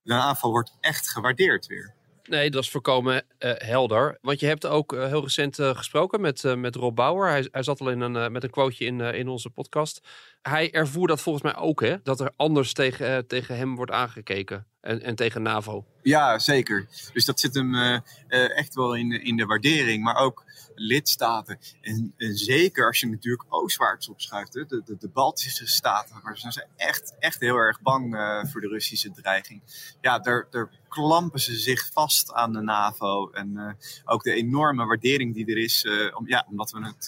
de 0.02 0.12
NAVO 0.12 0.50
wordt 0.50 0.76
echt 0.80 1.10
gewaardeerd 1.10 1.66
weer. 1.66 1.94
Nee, 2.24 2.50
dat 2.50 2.62
is 2.62 2.70
voorkomen 2.70 3.24
helder. 3.38 4.18
Want 4.20 4.40
je 4.40 4.46
hebt 4.46 4.66
ook 4.66 4.92
heel 4.92 5.22
recent 5.22 5.54
gesproken 5.54 6.20
met, 6.20 6.56
met 6.56 6.76
Rob 6.76 6.96
Bauer. 6.96 7.28
Hij, 7.28 7.48
hij 7.50 7.62
zat 7.62 7.80
al 7.80 7.90
in 7.90 8.00
een, 8.00 8.32
met 8.32 8.42
een 8.42 8.50
quoteje 8.50 8.84
in, 8.84 9.00
in 9.00 9.28
onze 9.28 9.50
podcast. 9.50 10.00
Hij 10.42 10.72
ervoer 10.72 11.06
dat 11.06 11.20
volgens 11.20 11.44
mij 11.44 11.56
ook, 11.56 11.80
hè? 11.80 11.96
Dat 12.02 12.20
er 12.20 12.32
anders 12.36 12.72
tegen, 12.72 13.26
tegen 13.26 13.56
hem 13.56 13.76
wordt 13.76 13.92
aangekeken 13.92 14.66
en, 14.82 15.02
en 15.02 15.14
tegen 15.14 15.42
NAVO. 15.42 15.84
Ja, 16.02 16.38
zeker. 16.38 16.88
Dus 17.12 17.24
dat 17.24 17.40
zit 17.40 17.54
hem 17.54 17.74
uh, 17.74 17.98
uh, 18.28 18.58
echt 18.58 18.74
wel 18.74 18.94
in, 18.96 19.24
in 19.24 19.36
de 19.36 19.46
waardering. 19.46 20.04
Maar 20.04 20.16
ook 20.16 20.44
lidstaten. 20.74 21.58
En, 21.80 22.14
zeker 22.34 22.86
als 22.86 23.00
je 23.00 23.08
natuurlijk 23.08 23.44
oostwaarts 23.48 24.08
opschuift. 24.08 24.54
Hè, 24.54 24.66
de, 24.66 24.96
de, 24.98 25.08
Baltische 25.08 25.66
staten. 25.66 26.20
Maar 26.22 26.38
ze 26.38 26.50
zijn 26.50 26.68
echt, 26.76 27.16
echt 27.18 27.40
heel 27.40 27.56
erg 27.56 27.80
bang 27.80 28.16
voor 28.50 28.60
de 28.60 28.68
Russische 28.68 29.10
dreiging. 29.10 29.62
Ja, 30.00 30.18
daar, 30.18 30.46
daar 30.50 30.70
klampen 30.88 31.40
ze 31.40 31.56
zich 31.56 31.90
vast 31.92 32.32
aan 32.32 32.52
de 32.52 32.60
NAVO. 32.60 33.30
En 33.30 33.76
ook 34.04 34.22
de 34.22 34.32
enorme 34.32 34.84
waardering 34.84 35.34
die 35.34 35.46
er 35.46 35.58
is. 35.58 35.86
om, 36.14 36.28
ja, 36.28 36.46
omdat 36.50 36.70
we 36.70 36.84
het... 36.84 37.06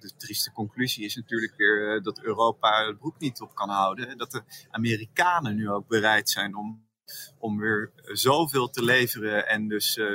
de 0.00 0.10
trieste 0.16 0.52
conclusie 0.52 1.04
is 1.04 1.16
natuurlijk 1.16 1.52
weer 1.56 2.02
dat 2.02 2.20
Europa 2.20 2.75
het 2.84 2.98
broek 2.98 3.18
niet 3.18 3.40
op 3.40 3.54
kan 3.54 3.68
houden. 3.68 4.18
Dat 4.18 4.30
de 4.30 4.42
Amerikanen 4.70 5.56
nu 5.56 5.70
ook 5.70 5.88
bereid 5.88 6.30
zijn 6.30 6.56
om 6.56 6.84
om 7.38 7.58
weer 7.58 7.92
zoveel 8.02 8.70
te 8.70 8.82
leveren 8.84 9.48
en 9.48 9.68
dus 9.68 9.96
uh, 9.96 10.06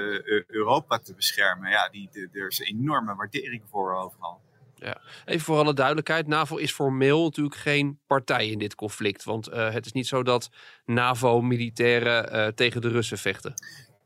Europa 0.47 0.99
te 0.99 1.13
beschermen. 1.13 1.69
Ja, 1.69 1.89
die, 1.89 2.09
de, 2.11 2.29
er 2.31 2.47
is 2.47 2.59
enorme 2.59 3.15
waardering 3.15 3.63
voor 3.69 3.95
overal. 3.95 4.41
Ja. 4.75 5.01
Even 5.25 5.45
voor 5.45 5.57
alle 5.57 5.73
duidelijkheid, 5.73 6.27
NAVO 6.27 6.55
is 6.57 6.71
formeel 6.71 7.23
natuurlijk 7.23 7.55
geen 7.55 7.99
partij 8.07 8.49
in 8.49 8.59
dit 8.59 8.75
conflict. 8.75 9.23
Want 9.23 9.49
uh, 9.49 9.73
het 9.73 9.85
is 9.85 9.91
niet 9.91 10.07
zo 10.07 10.23
dat 10.23 10.49
NAVO-militairen 10.85 12.35
uh, 12.35 12.47
tegen 12.47 12.81
de 12.81 12.89
Russen 12.89 13.17
vechten. 13.17 13.53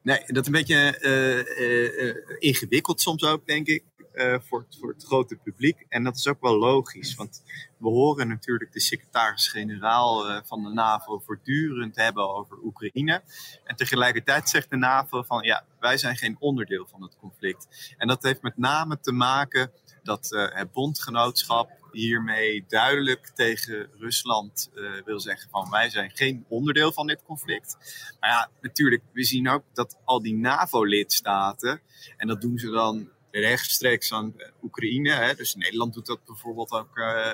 Nee, 0.02 0.24
dat 0.26 0.42
is 0.42 0.46
een 0.46 0.52
beetje 0.52 2.38
ingewikkeld 2.40 3.02
soms 3.02 3.24
ook, 3.24 3.48
denk 3.48 3.68
ik. 3.68 3.84
Uh, 4.16 4.36
voor, 4.40 4.66
voor, 4.80 4.90
het 4.90 5.04
grote 5.04 5.36
publiek. 5.36 5.86
En 5.90 6.04
dat 6.04 6.16
is 6.16 6.28
ook 6.28 6.42
wel 6.42 6.58
logisch, 6.58 7.16
want 7.16 7.44
we 7.78 7.88
horen 7.88 8.28
natuurlijk 8.28 8.72
de 8.74 8.80
secretaris-generaal 8.80 10.30
uh, 10.30 10.40
van 10.44 10.64
de 10.64 10.70
NAVO 10.70 11.20
voortdurend 11.20 11.96
hebben 11.96 12.30
over 12.30 12.58
Oekraïne. 12.64 13.22
En 13.64 13.76
tegelijkertijd 13.76 14.50
zegt 14.50 14.70
de 14.70 14.76
NAVO 14.76 15.24
van 15.24 15.44
ja, 15.44 15.66
wij 15.80 15.98
zijn 15.98 16.16
geen 16.16 16.36
onderdeel 16.40 16.88
van 16.88 17.02
het 17.02 17.18
conflict. 17.20 17.96
En 17.98 18.08
dat 18.08 18.24
heeft 18.24 18.42
met 18.42 18.58
name 18.58 19.00
te 19.00 19.12
maken 19.12 19.72
dat 20.04 20.32
uh, 20.32 20.46
het 20.50 20.72
bondgenootschap 20.72 21.70
hiermee 21.92 22.66
duidelijk 22.68 23.32
tegen 23.34 23.90
Rusland 23.98 24.70
wil 25.06 25.20
zeggen 25.20 25.50
van 25.50 25.70
wij 25.70 25.90
zijn 25.90 26.12
geen 26.14 26.46
onderdeel 26.48 26.92
van 26.92 27.08
dit 27.08 27.24
conflict. 27.26 27.78
Maar 28.20 28.30
ja, 28.30 28.50
natuurlijk, 28.62 29.04
we 29.12 29.24
zien 29.24 29.50
ook 29.50 29.64
dat 29.74 29.98
al 30.04 30.22
die 30.22 30.36
NAVO-lidstaten, 30.36 31.82
en 32.18 32.28
dat 32.28 32.42
doen 32.42 32.58
ze 32.58 32.70
dan 32.70 33.10
rechtstreeks 33.40 34.14
aan 34.14 34.36
Oekraïne. 34.64 35.12
Hè. 35.12 35.36
Dus 35.36 35.56
Nederland 35.56 35.94
doet 35.94 36.06
dat 36.06 36.26
bijvoorbeeld 36.26 36.72
ook 36.72 36.98
uh, 36.98 37.32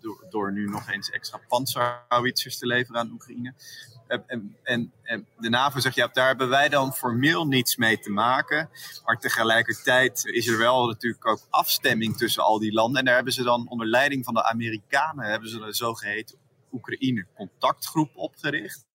door, 0.00 0.26
door, 0.30 0.52
nu 0.52 0.68
nog 0.68 0.90
eens 0.90 1.10
extra 1.10 1.40
panzerhouwitsers 1.48 2.58
te 2.58 2.66
leveren 2.66 3.00
aan 3.00 3.10
Oekraïne. 3.10 3.54
En, 4.06 4.56
en, 4.62 4.92
en, 5.02 5.26
de 5.38 5.48
NAVO 5.48 5.80
zegt, 5.80 5.94
ja, 5.94 6.08
daar 6.12 6.26
hebben 6.26 6.48
wij 6.48 6.68
dan 6.68 6.94
formeel 6.94 7.46
niets 7.46 7.76
mee 7.76 7.98
te 7.98 8.10
maken. 8.10 8.70
Maar 9.04 9.18
tegelijkertijd 9.18 10.24
is 10.24 10.46
er 10.46 10.58
wel 10.58 10.86
natuurlijk 10.86 11.26
ook 11.26 11.46
afstemming 11.50 12.16
tussen 12.16 12.42
al 12.42 12.58
die 12.58 12.72
landen. 12.72 12.98
En 12.98 13.04
daar 13.04 13.14
hebben 13.14 13.32
ze 13.32 13.42
dan 13.42 13.68
onder 13.68 13.86
leiding 13.86 14.24
van 14.24 14.34
de 14.34 14.44
Amerikanen, 14.44 15.24
hebben 15.24 15.48
ze 15.48 15.60
een 15.60 15.74
zogeheten 15.74 16.38
Oekraïne-contactgroep 16.72 18.10
opgericht 18.16 18.88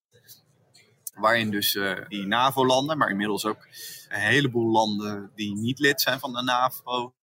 waarin 1.15 1.51
dus 1.51 1.73
uh, 1.73 1.93
die 2.07 2.25
NAVO-landen, 2.25 2.97
maar 2.97 3.09
inmiddels 3.09 3.45
ook 3.45 3.67
een 4.09 4.19
heleboel 4.19 4.71
landen 4.71 5.31
die 5.35 5.55
niet 5.55 5.79
lid 5.79 6.01
zijn 6.01 6.19
van 6.19 6.33
de 6.33 6.43
NAVO, 6.43 7.13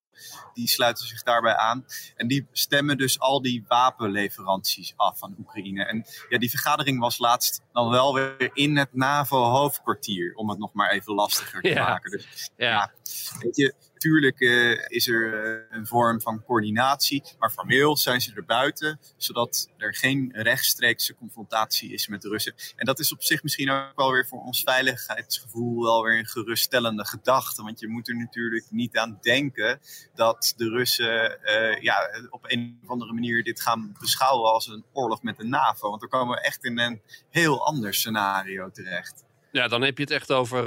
die 0.54 0.68
sluiten 0.68 1.06
zich 1.06 1.22
daarbij 1.22 1.56
aan. 1.56 1.84
En 2.16 2.28
die 2.28 2.46
stemmen 2.52 2.96
dus 2.96 3.20
al 3.20 3.42
die 3.42 3.64
wapenleveranties 3.68 4.92
af 4.96 5.18
van 5.18 5.34
Oekraïne. 5.38 5.84
En 5.84 6.04
ja, 6.28 6.38
die 6.38 6.50
vergadering 6.50 7.00
was 7.00 7.18
laatst 7.18 7.62
dan 7.72 7.90
wel 7.90 8.14
weer 8.14 8.50
in 8.52 8.76
het 8.76 8.94
NAVO-hoofdkwartier, 8.94 10.34
om 10.34 10.49
het 10.49 10.58
nog 10.58 10.72
maar 10.72 10.90
even 10.90 11.14
lastiger 11.14 11.62
te 11.62 11.68
ja. 11.68 11.88
maken. 11.88 12.11
Dus 12.11 12.50
ja. 12.56 12.68
ja, 12.70 12.90
weet 13.38 13.56
je, 13.56 13.75
Natuurlijk 14.02 14.40
uh, 14.40 14.78
is 14.87 15.09
er 15.09 15.44
uh, 15.44 15.62
een 15.71 15.87
vorm 15.87 16.21
van 16.21 16.44
coördinatie, 16.44 17.23
maar 17.38 17.50
formeel 17.50 17.97
zijn 17.97 18.21
ze 18.21 18.32
er 18.35 18.44
buiten, 18.44 19.00
zodat 19.16 19.71
er 19.76 19.94
geen 19.94 20.32
rechtstreekse 20.35 21.14
confrontatie 21.14 21.92
is 21.92 22.09
met 22.09 22.23
de 22.23 22.28
Russen. 22.28 22.54
En 22.76 22.87
dat 22.87 22.99
is 22.99 23.12
op 23.12 23.23
zich 23.23 23.42
misschien 23.42 23.71
ook 23.71 23.92
wel 23.97 24.12
weer 24.12 24.26
voor 24.26 24.40
ons 24.40 24.62
veiligheidsgevoel 24.62 25.82
wel 25.82 26.02
weer 26.02 26.18
een 26.18 26.26
geruststellende 26.26 27.04
gedachte. 27.06 27.62
Want 27.62 27.80
je 27.80 27.88
moet 27.88 28.09
er 28.09 28.16
natuurlijk 28.16 28.66
niet 28.71 28.97
aan 28.97 29.18
denken 29.21 29.80
dat 30.14 30.54
de 30.56 30.68
Russen 30.68 31.38
uh, 31.44 31.80
ja, 31.80 32.11
op 32.30 32.44
een 32.47 32.78
of 32.82 32.90
andere 32.90 33.12
manier 33.12 33.44
dit 33.44 33.61
gaan 33.61 33.97
beschouwen 34.00 34.52
als 34.52 34.66
een 34.66 34.85
oorlog 34.92 35.23
met 35.23 35.37
de 35.37 35.44
NAVO. 35.44 35.88
Want 35.88 36.00
dan 36.00 36.11
komen 36.11 36.35
we 36.35 36.42
echt 36.42 36.64
in 36.64 36.78
een 36.78 37.02
heel 37.30 37.66
ander 37.66 37.94
scenario 37.94 38.71
terecht. 38.71 39.25
Ja, 39.52 39.68
dan 39.68 39.82
heb 39.82 39.97
je 39.97 40.02
het 40.02 40.12
echt 40.12 40.32
over 40.32 40.62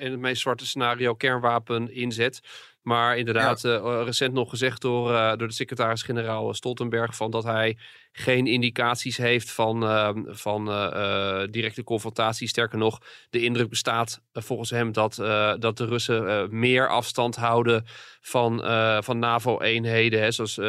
in 0.00 0.10
het 0.10 0.20
meest 0.20 0.40
zwarte 0.40 0.66
scenario 0.66 1.14
kernwapen 1.14 1.94
inzet. 1.94 2.40
Maar 2.82 3.16
inderdaad, 3.16 3.60
ja. 3.60 3.78
uh, 3.78 4.02
recent 4.04 4.32
nog 4.32 4.50
gezegd 4.50 4.80
door, 4.80 5.10
uh, 5.10 5.28
door 5.36 5.48
de 5.48 5.54
secretaris-generaal 5.54 6.54
Stoltenberg 6.54 7.16
van 7.16 7.30
dat 7.30 7.44
hij 7.44 7.76
geen 8.12 8.46
indicaties 8.46 9.16
heeft 9.16 9.50
van, 9.50 9.82
uh, 9.82 10.10
van 10.24 10.68
uh, 10.68 11.42
directe 11.50 11.84
confrontatie. 11.84 12.48
Sterker 12.48 12.78
nog, 12.78 12.98
de 13.30 13.42
indruk 13.42 13.68
bestaat 13.68 14.20
volgens 14.32 14.70
hem 14.70 14.92
dat, 14.92 15.14
dat 15.58 15.76
de 15.76 15.84
Russen 15.84 16.48
meer 16.58 16.88
afstand 16.88 17.36
houden 17.36 17.84
van, 18.20 18.62
van 19.02 19.18
NAVO-eenheden, 19.18 20.32
zoals 20.32 20.60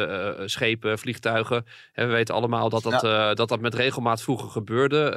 schepen, 0.50 0.98
vliegtuigen. 0.98 1.66
En 1.92 2.06
we 2.06 2.12
weten 2.12 2.34
allemaal 2.34 2.68
dat 2.68 2.82
dat, 2.82 3.02
ja. 3.02 3.34
dat, 3.34 3.48
dat 3.48 3.60
met 3.60 3.74
regelmaat 3.74 4.22
vroeger 4.22 4.50
gebeurde. 4.50 5.08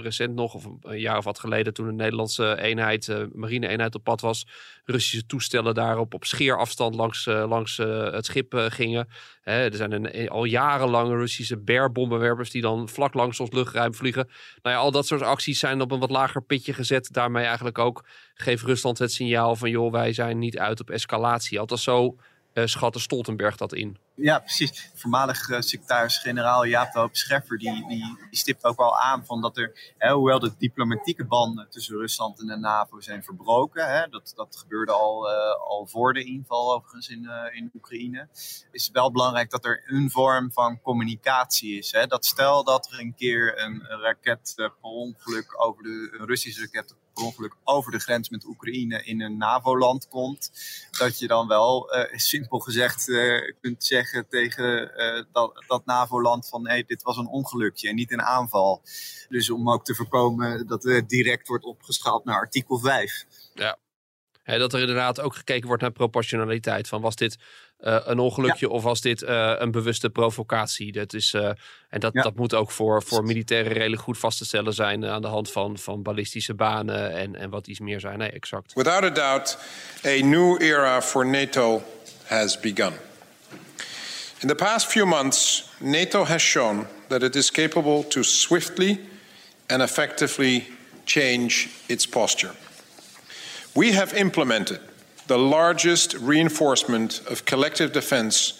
recent 0.00 0.34
nog, 0.34 0.54
of 0.54 0.68
een 0.82 1.00
jaar 1.00 1.18
of 1.18 1.24
wat 1.24 1.38
geleden, 1.38 1.74
toen 1.74 1.88
een 1.88 1.96
Nederlandse 1.96 2.60
eenheid, 2.60 3.28
marine-eenheid 3.32 3.94
op 3.94 4.04
pad 4.04 4.20
was, 4.20 4.46
Russische 4.84 5.26
toestellen 5.26 5.74
daarop 5.74 6.14
op 6.14 6.24
scheerafstand 6.38 6.94
langs, 6.94 7.26
langs 7.26 7.76
het 8.12 8.26
schip 8.26 8.54
gingen. 8.68 9.08
er 9.42 9.74
zijn 9.74 10.28
al 10.28 10.44
jarenlang 10.44 11.10
Russische 11.10 11.58
Bear-bommenwerpers 11.58 12.50
die 12.50 12.62
dan 12.62 12.88
vlak 12.88 13.14
langs 13.14 13.40
ons 13.40 13.50
luchtruim 13.50 13.94
vliegen. 13.94 14.28
Nou 14.62 14.76
ja, 14.76 14.80
al 14.82 14.90
dat 14.90 15.06
soort 15.06 15.22
acties 15.22 15.58
zijn 15.58 15.80
op 15.80 15.90
een 15.90 15.98
wat 15.98 16.10
lager 16.10 16.42
pitje 16.42 16.72
gezet. 16.72 17.08
Daarmee 17.12 17.44
eigenlijk 17.44 17.78
ook 17.78 18.04
geeft 18.34 18.64
Rusland 18.64 18.98
het 18.98 19.12
signaal 19.12 19.56
van 19.56 19.70
joh, 19.70 19.92
wij 19.92 20.12
zijn 20.12 20.38
niet 20.38 20.58
uit 20.58 20.80
op 20.80 20.90
escalatie. 20.90 21.60
Althans 21.60 21.82
zo 21.82 22.16
schatte 22.66 23.00
Stoltenberg 23.00 23.56
dat 23.56 23.72
in. 23.72 23.98
Ja, 24.14 24.38
precies. 24.38 24.90
Voormalig 24.94 25.48
uh, 25.48 25.60
secretaris-generaal 25.60 26.64
Jaap 26.66 26.92
de 26.92 26.98
Hoop 26.98 27.16
Scheffer 27.16 27.58
die, 27.58 27.86
die, 27.88 28.16
stipt 28.30 28.64
ook 28.64 28.78
al 28.78 28.98
aan 28.98 29.26
van 29.26 29.40
dat 29.40 29.56
er, 29.56 29.94
hè, 29.98 30.12
hoewel 30.12 30.38
de 30.38 30.54
diplomatieke 30.58 31.24
banden 31.24 31.70
tussen 31.70 31.96
Rusland 31.96 32.40
en 32.40 32.46
de 32.46 32.56
NAVO 32.56 33.00
zijn 33.00 33.22
verbroken, 33.22 33.88
hè, 33.88 34.08
dat, 34.08 34.32
dat 34.34 34.56
gebeurde 34.56 34.92
al, 34.92 35.30
uh, 35.30 35.68
al 35.68 35.86
voor 35.86 36.12
de 36.12 36.24
inval 36.24 36.74
overigens 36.74 37.08
in, 37.08 37.30
in 37.52 37.70
Oekraïne, 37.74 38.28
is 38.70 38.84
het 38.84 38.92
wel 38.92 39.12
belangrijk 39.12 39.50
dat 39.50 39.64
er 39.64 39.82
een 39.86 40.10
vorm 40.10 40.52
van 40.52 40.80
communicatie 40.80 41.78
is. 41.78 41.92
Hè. 41.92 42.06
Dat 42.06 42.24
stel 42.24 42.64
dat 42.64 42.88
er 42.92 43.00
een 43.00 43.14
keer 43.14 43.62
een, 43.62 43.82
raket 43.86 44.52
per 44.56 44.72
ongeluk 44.80 45.64
over 45.66 45.82
de, 45.82 46.24
Russische 46.26 46.60
raket 46.60 46.94
ongeluk 47.20 47.54
over 47.64 47.92
de 47.92 47.98
grens 47.98 48.28
met 48.28 48.44
Oekraïne 48.44 49.04
in 49.04 49.20
een 49.20 49.36
NAVO-land 49.36 50.08
komt, 50.08 50.50
dat 50.98 51.18
je 51.18 51.26
dan 51.26 51.48
wel, 51.48 51.88
simpel 52.12 52.58
gezegd, 52.58 53.04
kunt 53.60 53.84
zeggen 53.84 54.28
tegen 54.28 54.90
uh, 54.96 55.24
dat, 55.32 55.64
dat 55.66 55.86
NAVO-land 55.86 56.48
van 56.48 56.68
hey, 56.68 56.84
dit 56.86 57.02
was 57.02 57.16
een 57.16 57.28
ongelukje 57.28 57.88
en 57.88 57.94
niet 57.94 58.12
een 58.12 58.22
aanval. 58.22 58.82
Dus 59.28 59.50
om 59.50 59.70
ook 59.70 59.84
te 59.84 59.94
voorkomen 59.94 60.66
dat 60.66 60.82
het 60.82 61.08
direct 61.08 61.48
wordt 61.48 61.64
opgeschaald 61.64 62.24
naar 62.24 62.40
artikel 62.40 62.78
5. 62.78 63.24
Ja. 63.54 63.78
dat 64.44 64.72
er 64.72 64.80
inderdaad 64.80 65.20
ook 65.20 65.34
gekeken 65.34 65.66
wordt 65.66 65.82
naar 65.82 65.92
proportionaliteit. 65.92 66.88
Van 66.88 67.00
was 67.00 67.16
dit 67.16 67.38
een 67.80 68.18
ongelukje 68.18 68.66
ja. 68.66 68.72
of 68.72 68.82
was 68.82 69.00
dit 69.00 69.22
uh, 69.22 69.54
een 69.58 69.70
bewuste 69.70 70.10
provocatie? 70.10 70.92
Dat 70.92 71.12
is, 71.12 71.32
uh, 71.32 71.50
en 71.88 72.00
dat, 72.00 72.12
ja. 72.12 72.22
dat 72.22 72.36
moet 72.36 72.54
ook 72.54 72.70
voor, 72.70 73.02
voor 73.02 73.24
militairen 73.24 73.72
redelijk 73.72 74.02
goed 74.02 74.18
vast 74.18 74.38
te 74.38 74.44
stellen 74.44 74.74
zijn 74.74 75.06
aan 75.06 75.22
de 75.22 75.28
hand 75.28 75.50
van, 75.50 75.78
van 75.78 76.02
ballistische 76.02 76.54
banen 76.54 77.12
en, 77.12 77.36
en 77.36 77.50
wat 77.50 77.66
iets 77.66 77.80
meer 77.80 78.00
zijn. 78.00 78.18
Nee, 78.18 78.30
exact. 78.30 78.72
Without 78.72 79.04
a 79.04 79.10
doubt, 79.10 79.58
a 80.06 80.24
new 80.24 80.62
era 80.62 81.02
for 81.02 81.26
NATO 81.26 81.82
has 82.24 82.60
begun. 82.60 82.92
In 84.40 84.48
the 84.48 84.54
past 84.54 84.86
few 84.86 85.06
months, 85.06 85.68
NATO 85.80 86.24
has 86.24 86.42
shown 86.42 86.86
that 87.08 87.22
it 87.22 87.36
is 87.36 87.50
capable 87.50 88.06
to 88.08 88.22
swiftly 88.22 89.00
and 89.66 89.82
effectively 89.82 90.66
change 91.04 91.68
its 91.86 92.06
posture. 92.06 92.52
We 93.72 93.92
have 93.92 94.16
implemented 94.16 94.80
the 95.28 95.36
largest 95.36 96.12
reinforcement 96.26 97.22
of 97.30 97.44
collective 97.44 97.90
defense 97.90 98.54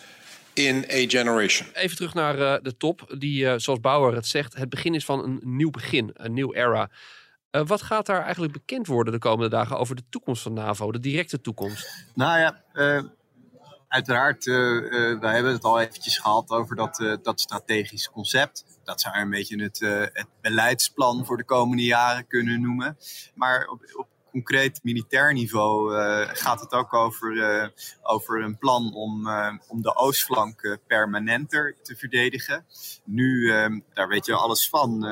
in 0.53 0.85
a 0.91 1.07
generation. 1.07 1.69
Even 1.73 1.97
terug 1.97 2.15
naar 2.15 2.39
uh, 2.39 2.57
de 2.63 2.77
top, 2.77 3.15
die, 3.19 3.45
uh, 3.45 3.55
zoals 3.57 3.81
Bauer 3.81 4.15
het 4.15 4.27
zegt, 4.27 4.55
het 4.55 4.69
begin 4.69 4.95
is 4.95 5.05
van 5.05 5.25
een 5.25 5.41
nieuw 5.43 5.71
begin, 5.71 6.11
een 6.13 6.33
nieuw 6.33 6.55
era. 6.55 6.91
Uh, 7.51 7.67
wat 7.67 7.83
gaat 7.83 8.07
daar 8.07 8.23
eigenlijk 8.23 8.53
bekend 8.53 8.87
worden 8.87 9.13
de 9.13 9.19
komende 9.19 9.51
dagen 9.57 9.79
over 9.79 9.97
de 9.97 10.05
toekomst 10.11 10.43
van 10.43 10.53
NAVO, 10.53 10.93
de 10.93 11.01
directe 11.01 11.41
toekomst? 11.41 12.07
Nou 12.15 12.39
ja, 12.39 12.63
uiteraard, 13.89 14.45
wij 14.45 15.35
hebben 15.35 15.53
het 15.53 15.65
al 15.65 15.81
eventjes 15.81 16.19
gehad 16.19 16.51
over 16.51 16.77
dat, 16.77 17.19
dat 17.23 17.41
strategisch 17.41 18.11
concept. 18.11 18.65
Dat 18.85 19.01
zou 19.01 19.17
je 19.17 19.23
een 19.23 19.31
beetje 19.31 19.63
het, 19.63 19.79
het 20.13 20.27
beleidsplan 20.41 21.27
voor 21.27 21.37
de 21.37 21.45
komende 21.45 21.85
jaren 21.85 22.27
kunnen 22.27 22.61
noemen. 22.61 22.97
Maar 23.35 23.67
op, 23.67 23.81
op 23.97 24.09
concreet 24.39 24.81
militair 24.83 25.33
niveau 25.33 25.95
uh, 25.95 26.29
gaat 26.33 26.61
het 26.61 26.73
ook 26.73 26.95
over, 26.95 27.33
uh, 27.33 27.69
over 28.03 28.43
een 28.43 28.59
plan 28.59 28.95
om, 28.95 29.27
uh, 29.27 29.55
om 29.69 29.83
de 29.83 29.97
oostflank 29.97 30.79
permanenter 30.87 31.77
te 31.83 31.97
verdedigen. 31.97 32.67
Nu, 33.05 33.53
daar 33.95 34.09
weet 34.09 34.27
je 34.27 34.35
alles 34.35 34.69
van, 34.69 35.05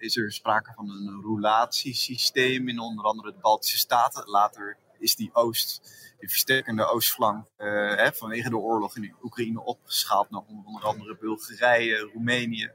is 0.00 0.16
er 0.16 0.32
sprake 0.32 0.72
van 0.76 0.90
een 0.90 1.22
roulatiesysteem 1.22 2.68
in 2.68 2.78
onder 2.78 3.04
andere 3.04 3.32
de 3.32 3.38
Baltische 3.40 3.78
Staten. 3.78 4.30
Later 4.30 4.76
is 4.98 5.16
die 5.16 5.30
oost, 5.32 5.80
die 6.18 6.28
versterkende 6.28 6.84
oostflank 6.84 7.46
hè, 7.56 8.12
vanwege 8.12 8.48
de 8.48 8.56
oorlog 8.56 8.96
in 8.96 9.14
Oekraïne 9.22 9.64
opgeschaald 9.64 10.30
naar 10.30 10.42
onder 10.46 10.82
andere 10.82 11.16
Bulgarije, 11.16 12.10
Roemenië, 12.12 12.70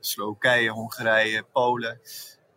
Slowakije, 0.00 0.70
Hongarije, 0.70 1.42
Polen. 1.52 2.00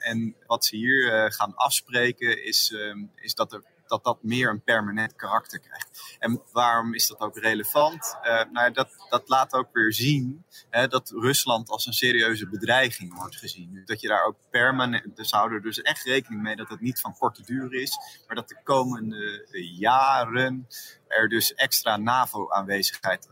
En 0.01 0.36
wat 0.46 0.65
ze 0.65 0.75
hier 0.75 1.25
uh, 1.25 1.31
gaan 1.31 1.55
afspreken 1.55 2.46
is, 2.46 2.72
uh, 2.72 2.96
is 3.15 3.34
dat, 3.36 3.53
er, 3.53 3.63
dat 3.88 4.03
dat 4.03 4.24
meer 4.24 4.50
een 4.50 4.63
permanent 4.63 5.15
karakter 5.15 5.60
krijgt. 5.60 6.15
En 6.20 6.41
waarom 6.51 6.93
is 6.93 7.08
dat 7.08 7.20
ook 7.20 7.38
relevant? 7.38 8.15
Uh, 8.24 8.29
nou 8.29 8.51
ja, 8.53 8.70
dat, 8.70 9.05
dat 9.10 9.29
laat 9.29 9.53
ook 9.53 9.70
weer 9.74 9.93
zien 9.93 10.46
dat 10.70 11.10
Rusland 11.10 11.70
als 11.70 11.86
een 11.86 11.93
serieuze 11.93 12.50
bedreiging 12.50 13.13
wordt 13.13 13.36
gezien. 13.36 13.81
Dat 13.86 14.01
je 14.01 14.08
daar 14.08 14.25
ook 14.25 14.36
permanent, 14.50 15.15
dus 15.15 15.31
houden 15.31 15.58
er 15.58 15.63
dus 15.63 15.81
echt 15.81 16.05
rekening 16.05 16.41
mee 16.41 16.55
dat 16.55 16.70
het 16.70 16.81
niet 16.81 17.00
van 17.00 17.17
korte 17.17 17.43
duur 17.43 17.74
is, 17.74 17.98
maar 18.27 18.36
dat 18.36 18.50
de 18.50 18.62
komende 18.63 19.48
jaren 19.77 20.67
er 21.08 21.29
dus 21.29 21.53
extra 21.53 21.98
NAVO-aanwezigheid 21.98 23.29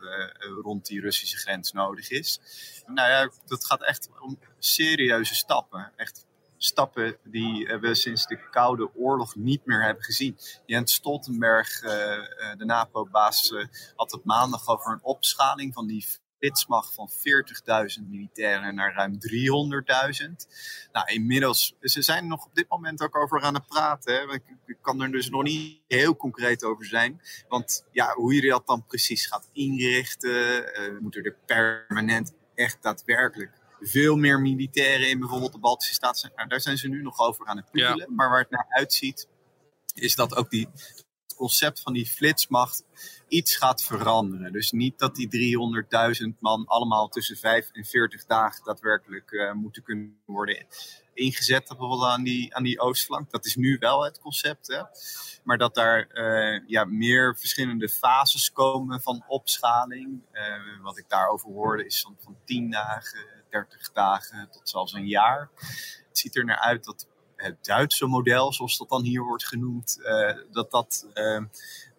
rond 0.62 0.86
die 0.86 1.02
Russische 1.02 1.38
grens 1.38 1.72
nodig 1.72 2.10
is. 2.10 2.40
Nou 2.86 3.10
ja, 3.10 3.30
dat 3.46 3.66
gaat 3.66 3.84
echt 3.84 4.10
om 4.20 4.40
serieuze 4.60 5.36
stappen. 5.36 5.92
Echt 5.96 6.26
stappen 6.60 7.18
die 7.24 7.68
we 7.82 7.96
sinds 7.96 8.28
de 8.28 8.50
Koude 8.50 8.96
Oorlog 8.96 9.36
niet 9.36 9.66
meer 9.66 9.84
hebben 9.84 10.04
gezien. 10.04 10.38
Jens 10.66 10.94
Stoltenberg, 10.94 11.84
uh, 11.84 11.89
de 12.58 12.66
NAVO-baas, 12.66 13.51
uh, 13.51 13.66
had 13.96 14.12
het 14.12 14.24
maandag 14.24 14.68
over 14.68 14.92
een 14.92 15.04
opschaling 15.04 15.74
van 15.74 15.88
die 15.88 16.06
flitsmacht 16.38 16.94
van 16.94 17.10
40.000 18.01 18.10
militairen 18.10 18.75
naar 18.75 18.94
ruim 18.94 19.13
300.000. 19.13 19.20
Nou, 20.92 21.13
inmiddels, 21.13 21.75
ze 21.82 22.01
zijn 22.01 22.28
nog 22.28 22.46
op 22.46 22.56
dit 22.56 22.70
moment 22.70 23.01
ook 23.01 23.16
over 23.16 23.42
aan 23.42 23.54
het 23.54 23.68
praten. 23.68 24.13
Hè. 24.13 24.34
Ik, 24.34 24.44
ik, 24.66 24.78
kan 24.82 25.01
er 25.01 25.12
dus 25.12 25.30
nog 25.30 25.44
niet 25.44 25.82
heel 25.88 26.16
concreet 26.16 26.63
over 26.63 26.86
zijn. 26.86 27.22
Want 27.48 27.86
ja, 27.92 28.13
hoe 28.13 28.34
je 28.34 28.50
dat 28.50 28.68
dan 28.68 28.86
precies 28.86 29.25
gaat 29.25 29.50
inrichten, 29.54 30.63
moeten 31.01 31.24
er 31.24 31.36
permanent 31.46 32.34
echt 32.56 32.78
daadwerkelijk 32.82 33.59
veel 33.79 34.15
meer 34.15 34.39
militairen 34.39 35.09
in 35.09 35.19
bijvoorbeeld 35.19 35.51
de 35.51 35.59
Baltische 35.59 35.93
Staten. 35.93 36.31
Nou, 36.36 36.48
daar 36.48 36.62
zijn 36.62 36.77
ze 36.77 36.88
nu 36.88 37.01
nog 37.01 37.19
over 37.19 37.45
aan 37.45 37.57
het 37.57 37.71
puzzelen. 37.71 38.15
Maar 38.15 38.29
waar 38.29 38.39
het 38.39 38.50
naar 38.50 38.67
uitziet, 38.69 39.27
is 39.93 40.15
dat 40.15 40.36
ook 40.36 40.50
die, 40.50 40.67
het 40.74 41.36
concept 41.36 41.81
van 41.81 41.93
die 41.93 42.05
flitsmacht 42.05 42.83
iets 43.27 43.55
gaat 43.55 43.83
veranderen. 43.83 44.51
Dus 44.51 44.71
niet 44.71 45.00
dat 45.00 45.15
die 45.15 45.57
300.000 46.33 46.39
man 46.39 46.65
allemaal 46.65 47.07
tussen 47.07 47.38
5 47.38 47.69
en 47.71 47.86
40 47.86 48.25
dagen 48.25 48.63
daadwerkelijk 48.63 49.31
uh, 49.31 49.53
moeten 49.53 49.83
kunnen 49.83 50.21
worden 50.25 50.65
ingezet 51.20 51.68
bijvoorbeeld 51.68 52.03
aan 52.03 52.24
die, 52.24 52.55
aan 52.55 52.63
die 52.63 52.79
oostflank. 52.79 53.31
Dat 53.31 53.46
is 53.46 53.55
nu 53.55 53.77
wel 53.79 54.03
het 54.03 54.20
concept. 54.20 54.68
Hè? 54.68 54.81
Maar 55.44 55.57
dat 55.57 55.75
daar 55.75 56.07
uh, 56.13 56.68
ja, 56.68 56.85
meer 56.85 57.37
verschillende 57.37 57.89
fases 57.89 58.51
komen 58.51 59.01
van 59.01 59.24
opschaling. 59.27 60.22
Uh, 60.33 60.81
wat 60.81 60.98
ik 60.98 61.09
daarover 61.09 61.50
hoorde 61.50 61.85
is 61.85 62.01
van, 62.01 62.18
van 62.20 62.37
10 62.46 62.72
dagen, 62.72 63.25
30 63.50 63.92
dagen 63.92 64.50
tot 64.51 64.70
zelfs 64.70 64.94
een 64.94 65.07
jaar. 65.07 65.50
Het 66.07 66.18
ziet 66.18 66.35
er 66.35 66.46
naar 66.46 66.59
uit 66.59 66.83
dat 66.83 67.07
het 67.35 67.66
Duitse 67.66 68.05
model, 68.05 68.53
zoals 68.53 68.77
dat 68.77 68.90
dan 68.90 69.03
hier 69.03 69.24
wordt 69.24 69.48
genoemd, 69.48 69.98
uh, 70.01 70.38
dat 70.51 70.72
dat 70.72 71.07
uh, 71.14 71.44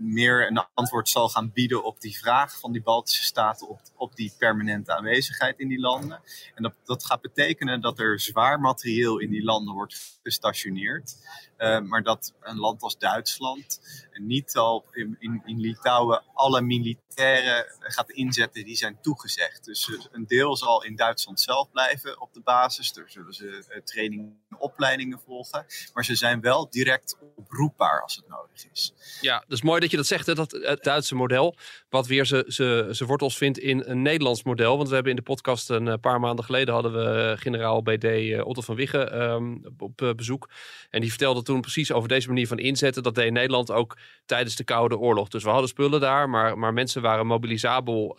meer 0.01 0.47
een 0.47 0.67
antwoord 0.75 1.09
zal 1.09 1.29
gaan 1.29 1.53
bieden 1.53 1.85
op 1.85 2.01
die 2.01 2.19
vraag 2.19 2.59
van 2.59 2.73
die 2.73 2.83
Baltische 2.83 3.25
staten 3.25 3.69
op, 3.69 3.81
op 3.97 4.17
die 4.17 4.33
permanente 4.39 4.97
aanwezigheid 4.97 5.59
in 5.59 5.69
die 5.69 5.81
landen. 5.81 6.21
En 6.55 6.63
dat, 6.63 6.75
dat 6.85 7.05
gaat 7.05 7.21
betekenen 7.21 7.81
dat 7.81 7.99
er 7.99 8.21
zwaar 8.21 8.61
materieel 8.61 9.19
in 9.19 9.31
die 9.31 9.45
landen 9.45 9.75
wordt 9.75 10.19
gestationeerd. 10.23 11.17
Uh, 11.59 11.81
maar 11.81 12.03
dat 12.03 12.35
een 12.41 12.59
land 12.59 12.83
als 12.83 12.99
Duitsland 12.99 13.81
niet 14.13 14.57
al 14.57 14.85
in, 14.93 15.17
in, 15.19 15.43
in 15.45 15.61
Litouwen 15.61 16.23
alle 16.35 16.61
militairen 16.61 17.67
gaat 17.79 18.11
inzetten 18.11 18.65
die 18.65 18.77
zijn 18.77 18.99
toegezegd. 19.01 19.65
Dus 19.65 20.09
een 20.13 20.27
deel 20.27 20.57
zal 20.57 20.85
in 20.85 20.97
Duitsland 20.97 21.41
zelf 21.41 21.71
blijven 21.71 22.21
op 22.21 22.33
de 22.33 22.41
basis. 22.41 22.93
Daar 22.93 23.11
zullen 23.11 23.35
ze 23.35 23.81
trainingen 23.85 24.41
en 24.51 24.59
opleidingen 24.59 25.21
volgen. 25.21 25.67
Maar 25.95 26.05
ze 26.05 26.15
zijn 26.15 26.41
wel 26.41 26.71
direct 26.71 27.17
oproepbaar 27.37 28.03
als 28.03 28.17
het 28.17 28.29
nodig 28.29 28.71
is. 28.73 28.95
Ja, 29.21 29.45
is 29.49 29.63
mooi 29.63 29.81
dat 29.81 29.90
je 29.91 29.97
dat 29.97 30.07
zegt, 30.07 30.27
hè, 30.27 30.35
dat 30.35 30.51
het 30.51 30.83
Duitse 30.83 31.15
model. 31.15 31.57
Wat 31.89 32.07
weer 32.07 32.27
zijn 32.27 33.09
wortels 33.09 33.37
vindt 33.37 33.59
in 33.59 33.83
een 33.87 34.03
Nederlands 34.03 34.43
model. 34.43 34.77
Want 34.77 34.89
we 34.89 34.95
hebben 34.95 35.13
in 35.13 35.19
de 35.19 35.25
podcast 35.25 35.71
een 35.71 36.01
paar 36.01 36.21
maanden 36.21 36.45
geleden 36.45 36.75
hadden 36.75 36.93
we 36.93 37.35
generaal 37.39 37.83
BD 37.83 38.41
Otto 38.43 38.61
van 38.61 38.75
Wiggen 38.75 39.23
um, 39.23 39.63
op 39.79 40.13
bezoek. 40.17 40.49
En 40.91 41.01
die 41.01 41.11
vertelde 41.11 41.43
toen 41.43 41.61
precies 41.61 41.93
over 41.93 42.09
deze 42.09 42.29
manier 42.29 42.47
van 42.47 42.59
inzetten. 42.59 43.03
Dat 43.03 43.15
deed 43.15 43.33
Nederland 43.33 43.71
ook 43.71 43.97
tijdens 44.27 44.57
de 44.57 44.65
Koude 44.65 44.99
Oorlog. 44.99 45.29
Dus 45.29 45.45
we 45.45 45.51
hadden 45.51 45.69
spullen 45.69 46.01
daar, 46.01 46.29
maar, 46.29 46.59
maar 46.59 46.73
mensen 46.73 47.03
waren 47.03 47.27
mobilisabel 47.27 48.15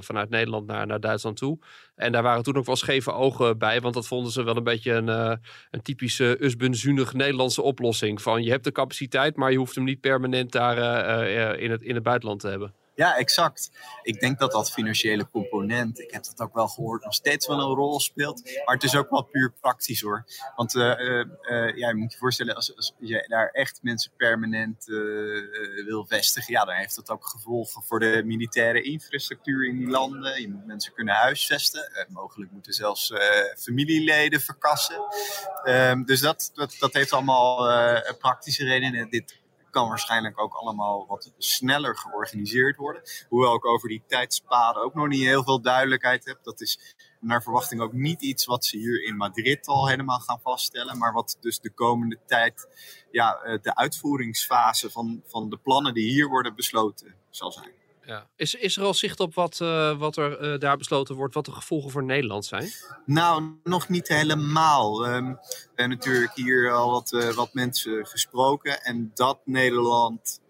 vanuit 0.00 0.30
Nederland 0.30 0.66
naar, 0.66 0.86
naar 0.86 1.00
Duitsland 1.00 1.36
toe. 1.36 1.58
En 2.00 2.12
daar 2.12 2.22
waren 2.22 2.42
toen 2.42 2.56
ook 2.56 2.66
wel 2.66 2.76
scheve 2.76 3.12
ogen 3.12 3.58
bij, 3.58 3.80
want 3.80 3.94
dat 3.94 4.06
vonden 4.06 4.32
ze 4.32 4.42
wel 4.42 4.56
een 4.56 4.64
beetje 4.64 4.92
een, 4.92 5.08
uh, 5.08 5.32
een 5.70 5.82
typische 5.82 6.36
usbunzunig 6.44 7.12
Nederlandse 7.12 7.62
oplossing. 7.62 8.22
Van 8.22 8.42
je 8.42 8.50
hebt 8.50 8.64
de 8.64 8.72
capaciteit, 8.72 9.36
maar 9.36 9.50
je 9.50 9.58
hoeft 9.58 9.74
hem 9.74 9.84
niet 9.84 10.00
permanent 10.00 10.52
daar 10.52 10.76
in, 11.58 11.70
het, 11.70 11.82
in 11.82 11.94
het 11.94 12.02
buitenland 12.02 12.40
te 12.40 12.48
hebben. 12.48 12.74
Ja, 13.00 13.16
exact. 13.16 13.70
Ik 14.02 14.20
denk 14.20 14.38
dat 14.38 14.52
dat 14.52 14.72
financiële 14.72 15.30
component, 15.30 16.00
ik 16.00 16.10
heb 16.10 16.24
dat 16.24 16.40
ook 16.40 16.54
wel 16.54 16.68
gehoord, 16.68 17.04
nog 17.04 17.14
steeds 17.14 17.46
wel 17.46 17.60
een 17.60 17.74
rol 17.74 18.00
speelt. 18.00 18.44
Maar 18.64 18.74
het 18.74 18.84
is 18.84 18.96
ook 18.96 19.10
wel 19.10 19.22
puur 19.22 19.52
praktisch 19.60 20.00
hoor. 20.00 20.24
Want 20.56 20.74
uh, 20.74 20.82
uh, 20.84 21.24
uh, 21.50 21.76
ja, 21.76 21.88
je 21.88 21.94
moet 21.94 22.12
je 22.12 22.18
voorstellen, 22.18 22.54
als, 22.54 22.76
als 22.76 22.94
je 22.98 23.24
daar 23.28 23.50
echt 23.50 23.78
mensen 23.82 24.12
permanent 24.16 24.84
wil 25.84 26.06
vestigen, 26.06 26.52
ja, 26.52 26.64
dan 26.64 26.74
heeft 26.74 26.94
dat 26.94 27.10
ook 27.10 27.26
gevolgen 27.26 27.82
voor 27.82 28.00
de 28.00 28.22
militaire 28.24 28.82
infrastructuur 28.82 29.68
in 29.68 29.76
die 29.76 29.88
landen. 29.88 30.40
Je 30.40 30.48
moet 30.48 30.66
mensen 30.66 30.92
kunnen 30.92 31.14
huisvesten. 31.14 32.06
mogelijk 32.08 32.50
moeten 32.50 32.72
zelfs 32.72 33.12
familieleden 33.58 34.40
verkassen. 34.40 35.00
Ehm, 35.64 36.02
dus 36.04 36.20
dat, 36.20 36.50
dat, 36.54 36.76
dat 36.78 36.92
heeft 36.92 37.12
allemaal 37.12 37.56
praktische 38.18 38.64
redenen. 38.64 39.10
Dit 39.10 39.40
kan 39.70 39.88
waarschijnlijk 39.88 40.40
ook 40.40 40.54
allemaal 40.54 41.06
wat 41.06 41.32
sneller 41.38 41.96
georganiseerd 41.96 42.76
worden. 42.76 43.02
Hoewel 43.28 43.54
ik 43.54 43.66
over 43.66 43.88
die 43.88 44.02
tijdspaden 44.06 44.82
ook 44.82 44.94
nog 44.94 45.08
niet 45.08 45.22
heel 45.22 45.44
veel 45.44 45.60
duidelijkheid 45.60 46.24
heb. 46.24 46.38
Dat 46.42 46.60
is 46.60 46.96
naar 47.20 47.42
verwachting 47.42 47.80
ook 47.80 47.92
niet 47.92 48.22
iets 48.22 48.44
wat 48.44 48.64
ze 48.64 48.76
hier 48.76 49.04
in 49.04 49.16
Madrid 49.16 49.66
al 49.66 49.88
helemaal 49.88 50.18
gaan 50.18 50.40
vaststellen. 50.40 50.98
Maar 50.98 51.12
wat 51.12 51.36
dus 51.40 51.60
de 51.60 51.72
komende 51.72 52.18
tijd 52.26 52.68
ja, 53.10 53.40
eh, 53.40 53.62
de 53.62 53.74
uitvoeringsfase 53.74 54.90
van, 54.90 55.22
van 55.26 55.50
de 55.50 55.56
plannen 55.56 55.94
die 55.94 56.10
hier 56.10 56.28
worden 56.28 56.54
besloten 56.54 57.14
zal 57.30 57.52
zijn. 57.52 57.79
Ja. 58.10 58.26
Is, 58.36 58.54
is 58.54 58.76
er 58.76 58.82
al 58.82 58.94
zicht 58.94 59.20
op 59.20 59.34
wat, 59.34 59.60
uh, 59.62 59.98
wat 59.98 60.16
er 60.16 60.52
uh, 60.52 60.58
daar 60.58 60.76
besloten 60.76 61.14
wordt, 61.14 61.34
wat 61.34 61.44
de 61.44 61.52
gevolgen 61.52 61.90
voor 61.90 62.04
Nederland 62.04 62.44
zijn? 62.44 62.70
Nou, 63.06 63.60
nog 63.64 63.88
niet 63.88 64.08
helemaal. 64.08 65.06
Um, 65.06 65.32
we 65.32 65.66
hebben 65.74 65.96
natuurlijk 65.98 66.34
hier 66.34 66.72
al 66.72 66.90
wat, 66.90 67.12
uh, 67.12 67.30
wat 67.30 67.54
mensen 67.54 68.06
gesproken. 68.06 68.82
En 68.82 69.10
dat 69.14 69.40
Nederland 69.44 70.40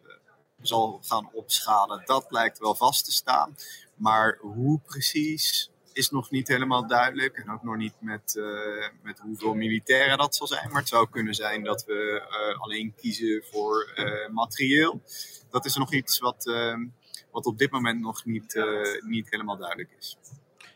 zal 0.60 1.00
gaan 1.02 1.30
opschalen, 1.32 2.02
dat 2.04 2.26
lijkt 2.28 2.58
wel 2.58 2.74
vast 2.74 3.04
te 3.04 3.12
staan. 3.12 3.56
Maar 3.94 4.38
hoe 4.40 4.80
precies 4.80 5.70
is 5.92 6.10
nog 6.10 6.30
niet 6.30 6.48
helemaal 6.48 6.86
duidelijk. 6.86 7.36
En 7.36 7.50
ook 7.50 7.62
nog 7.62 7.76
niet 7.76 7.94
met, 7.98 8.40
met 9.02 9.18
hoeveel 9.18 9.54
militairen 9.54 10.18
dat 10.18 10.34
zal 10.34 10.46
zijn. 10.46 10.70
Maar 10.70 10.80
het 10.80 10.88
zou 10.88 11.08
kunnen 11.10 11.34
zijn 11.34 11.64
dat 11.64 11.84
we 11.84 12.22
alleen 12.58 12.94
kiezen 12.96 13.42
voor 13.50 14.00
materieel. 14.30 15.02
Dat 15.50 15.64
is 15.64 15.76
nog 15.76 15.92
iets 15.92 16.18
wat 16.18 16.46
ehm, 16.46 16.86
wat 17.32 17.46
op 17.46 17.58
dit 17.58 17.70
moment 17.70 18.00
nog 18.00 18.24
niet, 18.24 18.54
uh, 18.54 18.64
niet 19.06 19.30
helemaal 19.30 19.56
duidelijk 19.56 19.90
is. 19.98 20.18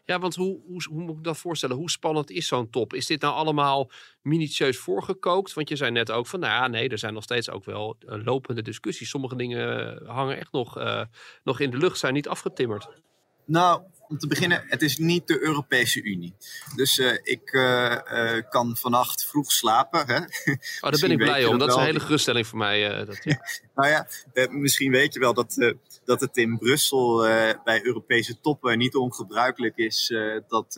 Ja, 0.06 0.18
want 0.18 0.34
hoe, 0.34 0.60
hoe, 0.66 0.82
hoe 0.90 1.02
moet 1.02 1.16
ik 1.16 1.24
dat 1.24 1.38
voorstellen? 1.38 1.76
Hoe 1.76 1.90
spannend 1.90 2.30
is 2.30 2.46
zo'n 2.46 2.70
top? 2.70 2.94
Is 2.94 3.06
dit 3.06 3.20
nou 3.20 3.34
allemaal 3.34 3.90
minutieus 4.22 4.78
voorgekookt? 4.78 5.54
Want 5.54 5.68
je 5.68 5.76
zei 5.76 5.90
net 5.90 6.10
ook 6.10 6.26
van, 6.26 6.40
nou 6.40 6.52
ja, 6.52 6.68
nee, 6.68 6.88
er 6.88 6.98
zijn 6.98 7.14
nog 7.14 7.22
steeds 7.22 7.50
ook 7.50 7.64
wel 7.64 7.96
uh, 8.00 8.24
lopende 8.24 8.62
discussies. 8.62 9.08
Sommige 9.08 9.36
dingen 9.36 10.00
hangen 10.06 10.36
echt 10.38 10.52
nog, 10.52 10.78
uh, 10.78 11.04
nog 11.44 11.60
in 11.60 11.70
de 11.70 11.76
lucht, 11.76 11.98
zijn 11.98 12.14
niet 12.14 12.28
afgetimmerd. 12.28 12.88
Nou, 13.44 13.82
om 14.14 14.20
te 14.20 14.26
beginnen, 14.26 14.64
het 14.66 14.82
is 14.82 14.96
niet 14.96 15.26
de 15.26 15.40
Europese 15.40 16.02
Unie. 16.02 16.34
Dus 16.76 16.98
uh, 16.98 17.12
ik 17.22 17.52
uh, 17.52 17.98
uh, 18.12 18.42
kan 18.48 18.76
vannacht 18.76 19.26
vroeg 19.26 19.52
slapen. 19.52 20.06
Hè? 20.06 20.16
Oh, 20.16 20.90
daar 20.90 21.00
ben 21.00 21.10
ik 21.10 21.16
blij 21.16 21.44
om. 21.46 21.58
Dat 21.58 21.68
is 21.68 21.74
een 21.74 21.82
hele 21.82 22.00
geruststelling 22.00 22.46
voor 22.46 22.58
mij. 22.58 23.04
dat, 23.04 23.24
ja. 23.24 23.38
nou 23.74 23.88
ja, 23.88 24.06
misschien 24.50 24.90
weet 24.90 25.14
je 25.14 25.20
wel 25.20 25.34
dat, 25.34 25.74
dat 26.04 26.20
het 26.20 26.36
in 26.36 26.58
Brussel 26.58 27.18
bij 27.64 27.84
Europese 27.84 28.40
toppen 28.40 28.78
niet 28.78 28.94
ongebruikelijk 28.94 29.76
is 29.76 30.14
dat 30.48 30.74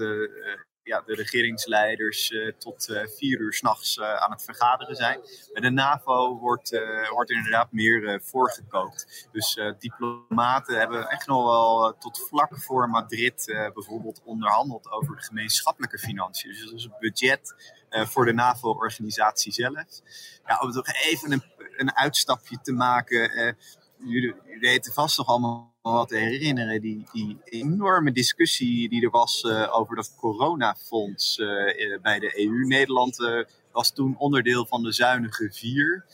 ja, 0.86 1.02
de 1.06 1.14
regeringsleiders 1.14 2.30
uh, 2.30 2.52
tot 2.58 2.88
uh, 2.88 3.06
vier 3.06 3.40
uur 3.40 3.52
s'nachts 3.52 3.96
uh, 3.96 4.14
aan 4.14 4.30
het 4.30 4.42
vergaderen 4.42 4.96
zijn. 4.96 5.20
Bij 5.52 5.62
de 5.62 5.70
NAVO 5.70 6.38
wordt, 6.38 6.80
wordt 7.10 7.30
inderdaad 7.30 7.72
meer 7.72 8.20
voorgekookt. 8.24 9.28
Dus 9.32 9.60
diplomaten 9.78 10.78
hebben 10.78 11.08
echt 11.08 11.26
nog 11.26 11.44
wel 11.44 11.96
tot 11.98 12.26
vlak 12.28 12.58
voor 12.58 12.88
Madrid 12.88 13.44
bijvoorbeeld 13.74 14.22
onderhandeld 14.24 14.90
over 14.90 15.16
de 15.16 15.22
gemeenschappelijke 15.22 15.98
financiën. 15.98 16.50
Dus 16.50 16.64
dat 16.64 16.72
is 16.72 16.82
het 16.82 16.98
budget 16.98 17.54
voor 17.90 18.24
de 18.24 18.32
NAVO-organisatie 18.32 19.52
zelf. 19.52 20.00
Ja, 20.46 20.58
om 20.60 20.70
toch 20.70 20.88
even 20.88 21.32
een, 21.32 21.42
een 21.76 21.96
uitstapje 21.96 22.58
te 22.62 22.72
maken 22.72 23.56
jullie 23.98 24.34
weten 24.60 24.92
vast 24.92 25.18
nog 25.18 25.26
allemaal 25.26 25.74
wat 25.92 26.08
te 26.08 26.16
herinneren. 26.16 26.80
Die, 26.80 27.06
die 27.12 27.38
enorme 27.44 28.12
discussie 28.12 28.88
die 28.88 29.04
er 29.04 29.10
was 29.10 29.42
uh, 29.42 29.76
over 29.78 29.96
dat 29.96 30.14
coronafonds 30.16 31.38
uh, 31.38 31.98
bij 32.02 32.18
de 32.18 32.46
EU. 32.46 32.66
Nederland 32.66 33.46
was 33.72 33.92
toen 33.92 34.18
onderdeel 34.18 34.66
van 34.66 34.82
de 34.82 34.92
zuinige 34.92 35.48
vier. 35.52 36.04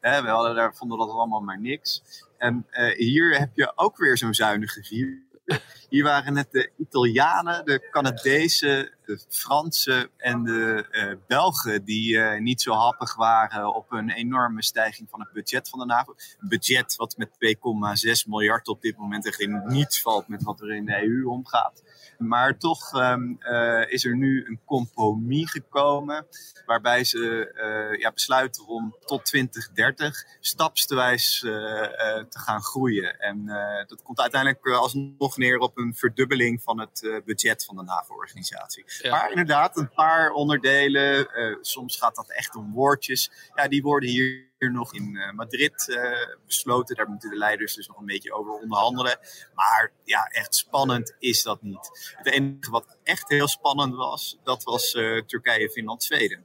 we 0.00 0.08
hadden 0.08 0.54
daar, 0.54 0.74
vonden 0.74 0.98
dat 0.98 1.10
allemaal 1.10 1.40
maar 1.40 1.60
niks. 1.60 2.02
En 2.38 2.66
hier 2.96 3.38
heb 3.38 3.50
je 3.54 3.72
ook 3.74 3.96
weer 3.96 4.18
zo'n 4.18 4.34
zuinige 4.34 4.82
vier. 4.82 5.25
Hier 5.88 6.04
waren 6.04 6.36
het 6.36 6.50
de 6.50 6.70
Italianen, 6.76 7.64
de 7.64 7.88
Canadezen, 7.90 8.90
de 9.04 9.20
Fransen 9.28 10.10
en 10.16 10.44
de 10.44 10.86
uh, 10.90 11.26
Belgen 11.26 11.84
die 11.84 12.16
uh, 12.16 12.40
niet 12.40 12.62
zo 12.62 12.72
happig 12.72 13.14
waren 13.14 13.74
op 13.74 13.92
een 13.92 14.10
enorme 14.10 14.62
stijging 14.62 15.10
van 15.10 15.20
het 15.20 15.32
budget 15.32 15.68
van 15.68 15.78
de 15.78 15.84
NAVO. 15.84 16.14
Een 16.40 16.48
budget 16.48 16.96
wat 16.96 17.16
met 17.16 17.28
2,6 17.28 18.28
miljard 18.28 18.68
op 18.68 18.82
dit 18.82 18.96
moment 18.96 19.26
echt 19.26 19.40
in 19.40 19.62
niets 19.66 20.02
valt 20.02 20.28
met 20.28 20.42
wat 20.42 20.60
er 20.60 20.74
in 20.74 20.84
de 20.84 21.02
EU 21.02 21.26
omgaat. 21.26 21.82
Maar 22.18 22.58
toch 22.58 22.92
um, 22.92 23.38
uh, 23.40 23.90
is 23.90 24.04
er 24.04 24.16
nu 24.16 24.44
een 24.46 24.60
compromis 24.64 25.50
gekomen 25.50 26.26
waarbij 26.66 27.04
ze 27.04 27.52
uh, 27.54 28.00
ja, 28.00 28.12
besluiten 28.12 28.66
om 28.66 28.96
tot 29.04 29.24
2030 29.24 30.24
stapsgewijs 30.40 31.42
uh, 31.42 31.52
te 32.28 32.38
gaan 32.38 32.62
groeien. 32.62 33.20
En 33.20 33.46
dat 33.86 34.02
komt 34.02 34.20
uiteindelijk 34.20 34.66
alsnog 34.66 35.36
neer 35.36 35.58
op 35.58 35.78
een 35.78 35.94
verdubbeling 35.94 36.62
van 36.62 36.80
het 36.80 37.22
budget 37.24 37.64
van 37.64 37.76
de 37.76 37.82
NAVO-organisatie. 37.82 38.84
Ja. 39.02 39.10
Maar 39.10 39.30
inderdaad, 39.30 39.76
een 39.76 39.90
paar 39.90 40.30
onderdelen, 40.30 41.28
soms 41.60 41.96
gaat 41.96 42.14
dat 42.14 42.30
echt 42.30 42.56
om 42.56 42.72
woordjes, 42.72 43.30
ja, 43.54 43.68
die 43.68 43.82
worden 43.82 44.08
hier 44.08 44.26
hier 44.26 44.55
nog 44.58 44.94
in 44.94 45.14
uh, 45.14 45.32
Madrid 45.32 45.88
uh, 45.88 46.36
besloten. 46.46 46.96
Daar 46.96 47.08
moeten 47.08 47.30
de 47.30 47.36
leiders 47.36 47.74
dus 47.74 47.86
nog 47.86 47.98
een 47.98 48.06
beetje 48.06 48.32
over 48.32 48.52
onderhandelen. 48.52 49.18
Maar 49.54 49.92
ja, 50.04 50.24
echt 50.24 50.54
spannend 50.54 51.14
is 51.18 51.42
dat 51.42 51.62
niet. 51.62 52.14
Het 52.16 52.26
enige 52.26 52.70
wat 52.70 52.96
echt 53.02 53.28
heel 53.28 53.48
spannend 53.48 53.94
was, 53.94 54.38
dat 54.42 54.64
was 54.64 54.94
uh, 54.94 55.22
Turkije, 55.22 55.70
Finland, 55.70 56.02
Zweden. 56.02 56.44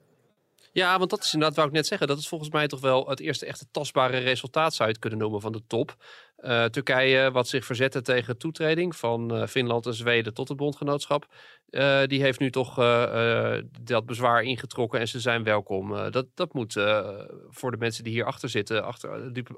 Ja, 0.73 0.97
want 0.97 1.09
dat 1.09 1.23
is 1.23 1.33
inderdaad, 1.33 1.57
wou 1.57 1.67
ik 1.67 1.73
net 1.73 1.87
zeggen, 1.87 2.07
dat 2.07 2.17
is 2.17 2.27
volgens 2.27 2.49
mij 2.49 2.67
toch 2.67 2.79
wel 2.79 3.09
het 3.09 3.19
eerste 3.19 3.45
echte 3.45 3.65
tastbare 3.71 4.17
resultaat 4.17 4.73
zou 4.73 4.87
je 4.87 4.93
het 4.93 5.01
kunnen 5.01 5.19
noemen 5.19 5.41
van 5.41 5.51
de 5.51 5.61
top. 5.67 5.95
Uh, 6.43 6.65
Turkije, 6.65 7.31
wat 7.31 7.47
zich 7.47 7.65
verzette 7.65 8.01
tegen 8.01 8.37
toetreding 8.37 8.95
van 8.95 9.35
uh, 9.37 9.47
Finland 9.47 9.85
en 9.85 9.93
Zweden 9.93 10.33
tot 10.33 10.47
het 10.47 10.57
bondgenootschap, 10.57 11.25
uh, 11.69 12.01
die 12.05 12.21
heeft 12.21 12.39
nu 12.39 12.49
toch 12.49 12.75
dat 13.81 14.05
bezwaar 14.05 14.43
ingetrokken 14.43 14.99
en 14.99 15.07
ze 15.07 15.19
zijn 15.19 15.43
welkom. 15.43 16.11
dat, 16.11 16.25
dat 16.33 16.53
moet 16.53 16.73
voor 17.49 17.71
de 17.71 17.77
mensen 17.77 18.03
die 18.03 18.13
hier 18.13 18.25
achter 18.25 18.49
zitten, 18.49 18.85
achter, 18.85 19.09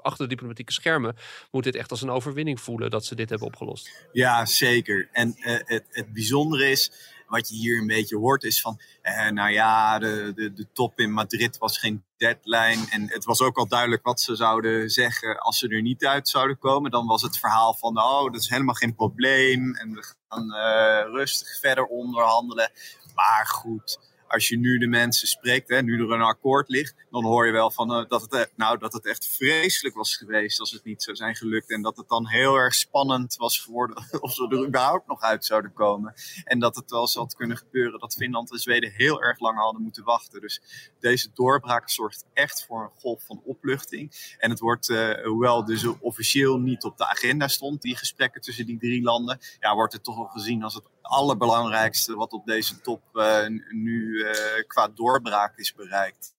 achter 0.02 0.24
de 0.24 0.30
diplomatieke 0.30 0.72
schermen, 0.72 1.16
moet 1.50 1.64
dit 1.64 1.74
echt 1.74 1.90
als 1.90 2.02
een 2.02 2.10
overwinning 2.10 2.60
voelen 2.60 2.90
dat 2.90 3.04
ze 3.04 3.14
dit 3.14 3.28
hebben 3.28 3.48
opgelost. 3.48 4.08
Ja, 4.12 4.46
zeker. 4.46 5.08
En 5.12 5.34
het, 5.36 5.84
het 5.88 6.12
bijzondere 6.12 6.70
is, 6.70 7.13
wat 7.26 7.48
je 7.48 7.54
hier 7.54 7.80
een 7.80 7.86
beetje 7.86 8.16
hoort 8.16 8.44
is 8.44 8.60
van, 8.60 8.80
eh, 9.02 9.30
nou 9.30 9.50
ja, 9.50 9.98
de, 9.98 10.32
de, 10.34 10.52
de 10.52 10.66
top 10.72 10.98
in 10.98 11.12
Madrid 11.12 11.58
was 11.58 11.78
geen 11.78 12.04
deadline. 12.16 12.86
En 12.90 13.08
het 13.10 13.24
was 13.24 13.40
ook 13.40 13.56
al 13.56 13.68
duidelijk 13.68 14.04
wat 14.04 14.20
ze 14.20 14.36
zouden 14.36 14.90
zeggen 14.90 15.38
als 15.38 15.58
ze 15.58 15.68
er 15.68 15.82
niet 15.82 16.04
uit 16.04 16.28
zouden 16.28 16.58
komen. 16.58 16.90
Dan 16.90 17.06
was 17.06 17.22
het 17.22 17.38
verhaal 17.38 17.74
van, 17.74 17.98
oh, 17.98 18.32
dat 18.32 18.40
is 18.40 18.48
helemaal 18.48 18.74
geen 18.74 18.94
probleem. 18.94 19.74
En 19.74 19.94
we 19.94 20.14
gaan 20.28 20.46
uh, 20.48 21.12
rustig 21.12 21.58
verder 21.60 21.84
onderhandelen. 21.84 22.70
Maar 23.14 23.46
goed, 23.46 23.98
als 24.34 24.48
je 24.48 24.58
nu 24.58 24.78
de 24.78 24.86
mensen 24.86 25.28
spreekt, 25.28 25.68
hè, 25.68 25.82
nu 25.82 26.00
er 26.00 26.10
een 26.10 26.20
akkoord 26.20 26.68
ligt, 26.68 26.94
dan 27.10 27.24
hoor 27.24 27.46
je 27.46 27.52
wel 27.52 27.70
van, 27.70 28.00
uh, 28.00 28.08
dat, 28.08 28.22
het, 28.22 28.32
e-, 28.32 28.46
nou, 28.56 28.78
dat 28.78 28.92
het 28.92 29.06
echt 29.06 29.28
vreselijk 29.28 29.94
was 29.94 30.16
geweest 30.16 30.60
als 30.60 30.70
het 30.70 30.84
niet 30.84 31.02
zou 31.02 31.16
zijn 31.16 31.34
gelukt. 31.34 31.70
En 31.70 31.82
dat 31.82 31.96
het 31.96 32.08
dan 32.08 32.28
heel 32.28 32.56
erg 32.56 32.74
spannend 32.74 33.36
was 33.36 33.60
geworden 33.60 33.96
of 34.20 34.32
ze 34.32 34.48
er 34.48 34.66
überhaupt 34.66 35.06
nog 35.06 35.20
uit 35.20 35.44
zouden 35.44 35.72
komen. 35.72 36.14
En 36.44 36.58
dat 36.58 36.76
het 36.76 36.90
wel 36.90 37.00
eens 37.00 37.14
had 37.14 37.34
kunnen 37.34 37.56
gebeuren 37.56 38.00
dat 38.00 38.14
Finland 38.14 38.52
en 38.52 38.58
Zweden 38.58 38.92
heel 38.92 39.22
erg 39.22 39.38
lang 39.38 39.58
hadden 39.58 39.82
moeten 39.82 40.04
wachten. 40.04 40.40
Dus 40.40 40.62
deze 41.00 41.30
doorbraak 41.34 41.90
zorgt 41.90 42.24
echt 42.32 42.64
voor 42.64 42.82
een 42.82 43.00
golf 43.00 43.24
van 43.26 43.40
opluchting. 43.44 44.34
En 44.38 44.50
het 44.50 44.60
wordt, 44.60 44.88
uh, 44.88 45.24
hoewel 45.24 45.64
dus 45.64 45.86
officieel 46.00 46.58
niet 46.58 46.84
op 46.84 46.96
de 46.96 47.08
agenda 47.08 47.48
stond, 47.48 47.82
die 47.82 47.96
gesprekken 47.96 48.40
tussen 48.40 48.66
die 48.66 48.78
drie 48.78 49.02
landen, 49.02 49.38
ja, 49.60 49.74
wordt 49.74 49.92
het 49.92 50.04
toch 50.04 50.16
wel 50.16 50.26
gezien 50.26 50.62
als 50.62 50.74
het 50.74 50.84
allerbelangrijkste 51.04 52.14
wat 52.14 52.32
op 52.32 52.46
deze 52.46 52.80
top 52.80 53.02
uh, 53.12 53.46
nu 53.70 54.14
uh, 54.14 54.30
qua 54.66 54.88
doorbraak 54.88 55.58
is 55.58 55.74
bereikt. 55.74 56.34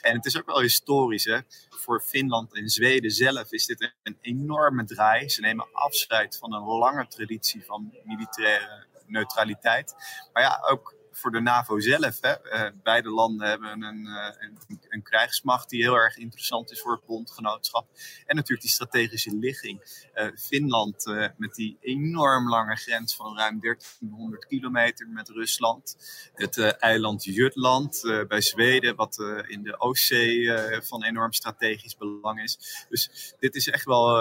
En 0.00 0.16
het 0.16 0.26
is 0.26 0.38
ook 0.38 0.46
wel 0.46 0.60
historisch. 0.60 1.24
Hè? 1.24 1.38
Voor 1.68 2.00
Finland 2.00 2.54
en 2.54 2.68
Zweden 2.68 3.10
zelf 3.10 3.52
is 3.52 3.66
dit 3.66 3.92
een 4.02 4.18
enorme 4.20 4.84
draai. 4.84 5.28
Ze 5.28 5.40
nemen 5.40 5.68
afscheid 5.72 6.38
van 6.38 6.52
een 6.52 6.62
lange 6.62 7.06
traditie 7.06 7.64
van 7.64 7.94
militaire 8.04 8.86
neutraliteit. 9.06 9.94
Maar 10.32 10.42
ja, 10.42 10.64
ook 10.70 10.94
voor 11.12 11.30
de 11.30 11.40
NAVO 11.40 11.80
zelf. 11.80 12.20
Hè. 12.20 12.52
Uh, 12.54 12.70
beide 12.82 13.10
landen 13.10 13.48
hebben 13.48 13.82
een, 13.82 14.06
een, 14.38 14.75
een, 14.96 15.02
krijgsmacht 15.02 15.68
die 15.68 15.82
heel 15.82 15.94
erg 15.94 16.16
interessant 16.16 16.70
is 16.70 16.80
voor 16.80 16.92
het 16.92 17.06
bondgenootschap. 17.06 17.88
En 18.26 18.36
natuurlijk 18.36 18.62
die 18.62 18.70
strategische 18.70 19.36
ligging. 19.36 20.04
Uh, 20.14 20.28
Finland 20.36 21.04
met 21.36 21.54
die 21.54 21.78
enorm 21.80 22.48
lange 22.48 22.76
grens 22.76 23.16
van 23.16 23.36
ruim 23.36 23.60
1300 23.60 24.46
kilometer 24.46 25.08
met 25.08 25.28
Rusland. 25.28 25.96
Het 26.34 26.58
eiland 26.58 27.24
Jutland 27.24 28.00
bij 28.28 28.40
Zweden, 28.40 28.96
wat 28.96 29.18
in 29.46 29.62
de 29.62 29.80
Oostzee 29.80 30.52
van 30.82 31.04
enorm 31.04 31.32
strategisch 31.32 31.96
belang 31.96 32.42
is. 32.42 32.86
Dus 32.88 33.34
dit 33.38 33.54
is 33.54 33.68
echt 33.68 33.84
wel, 33.84 34.18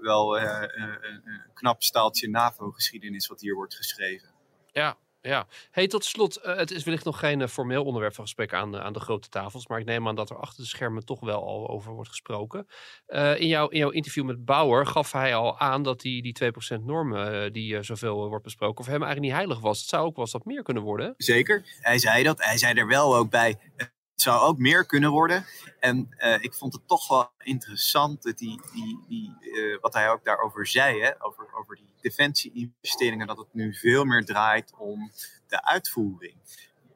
wel 0.00 0.40
een 0.40 1.42
knap 1.54 1.82
staaltje 1.82 2.28
NAVO-geschiedenis 2.28 3.26
wat 3.26 3.40
hier 3.40 3.54
wordt 3.54 3.74
geschreven. 3.74 4.28
Ja, 4.72 4.96
ja, 5.26 5.46
hey, 5.70 5.86
tot 5.86 6.04
slot, 6.04 6.38
uh, 6.44 6.56
het 6.56 6.70
is 6.70 6.84
wellicht 6.84 7.04
nog 7.04 7.18
geen 7.18 7.40
uh, 7.40 7.46
formeel 7.46 7.84
onderwerp 7.84 8.14
van 8.14 8.24
gesprek 8.24 8.52
aan, 8.52 8.74
uh, 8.74 8.80
aan 8.80 8.92
de 8.92 9.00
grote 9.00 9.28
tafels, 9.28 9.66
maar 9.66 9.78
ik 9.78 9.84
neem 9.84 10.08
aan 10.08 10.14
dat 10.14 10.30
er 10.30 10.36
achter 10.36 10.62
de 10.62 10.68
schermen 10.68 11.04
toch 11.04 11.20
wel 11.20 11.46
al 11.46 11.68
over 11.68 11.92
wordt 11.92 12.08
gesproken. 12.08 12.66
in, 13.36 13.46
jouw, 13.46 13.68
in 13.68 13.78
jouw 13.78 13.90
interview 13.90 14.24
met 14.24 14.44
Bauer 14.44 14.86
gaf 14.86 15.12
hij 15.12 15.34
al 15.34 15.58
aan 15.58 15.82
dat 15.82 16.00
die, 16.00 16.22
die 16.22 16.52
2% 16.78 16.84
norm 16.84 17.14
die 17.52 17.82
zoveel 17.82 18.28
wordt 18.28 18.44
besproken, 18.44 18.84
voor 18.84 18.92
hem 18.92 19.02
eigenlijk 19.02 19.32
niet 19.32 19.42
heilig 19.42 19.64
was. 19.64 19.80
Het 19.80 19.88
zou 19.88 20.06
ook 20.06 20.16
wel 20.16 20.24
eens 20.24 20.32
wat 20.32 20.44
meer 20.44 20.62
kunnen 20.62 20.82
worden. 20.82 21.14
Zeker, 21.16 21.64
hij 21.80 21.98
zei 21.98 22.22
dat. 22.22 22.44
Hij 22.44 22.58
zei 22.58 22.74
er 22.74 22.86
wel 22.86 23.16
ook 23.16 23.30
bij, 23.30 23.58
zou 24.26 24.40
ook 24.40 24.58
meer 24.58 24.86
kunnen 24.86 25.10
worden. 25.10 25.46
En 25.80 26.08
uh, 26.18 26.42
ik 26.42 26.54
vond 26.54 26.72
het 26.72 26.88
toch 26.88 27.08
wel 27.08 27.30
interessant 27.38 28.22
dat 28.22 28.38
die, 28.38 28.60
die, 28.72 29.04
die, 29.08 29.36
uh, 29.40 29.80
wat 29.80 29.92
hij 29.92 30.10
ook 30.10 30.24
daarover 30.24 30.66
zei, 30.66 31.00
hè, 31.00 31.24
over, 31.24 31.54
over 31.54 31.76
die 31.76 31.90
defensie-investeringen, 32.00 33.26
dat 33.26 33.38
het 33.38 33.54
nu 33.54 33.74
veel 33.74 34.04
meer 34.04 34.24
draait 34.24 34.72
om 34.78 35.10
de 35.46 35.64
uitvoering. 35.64 36.34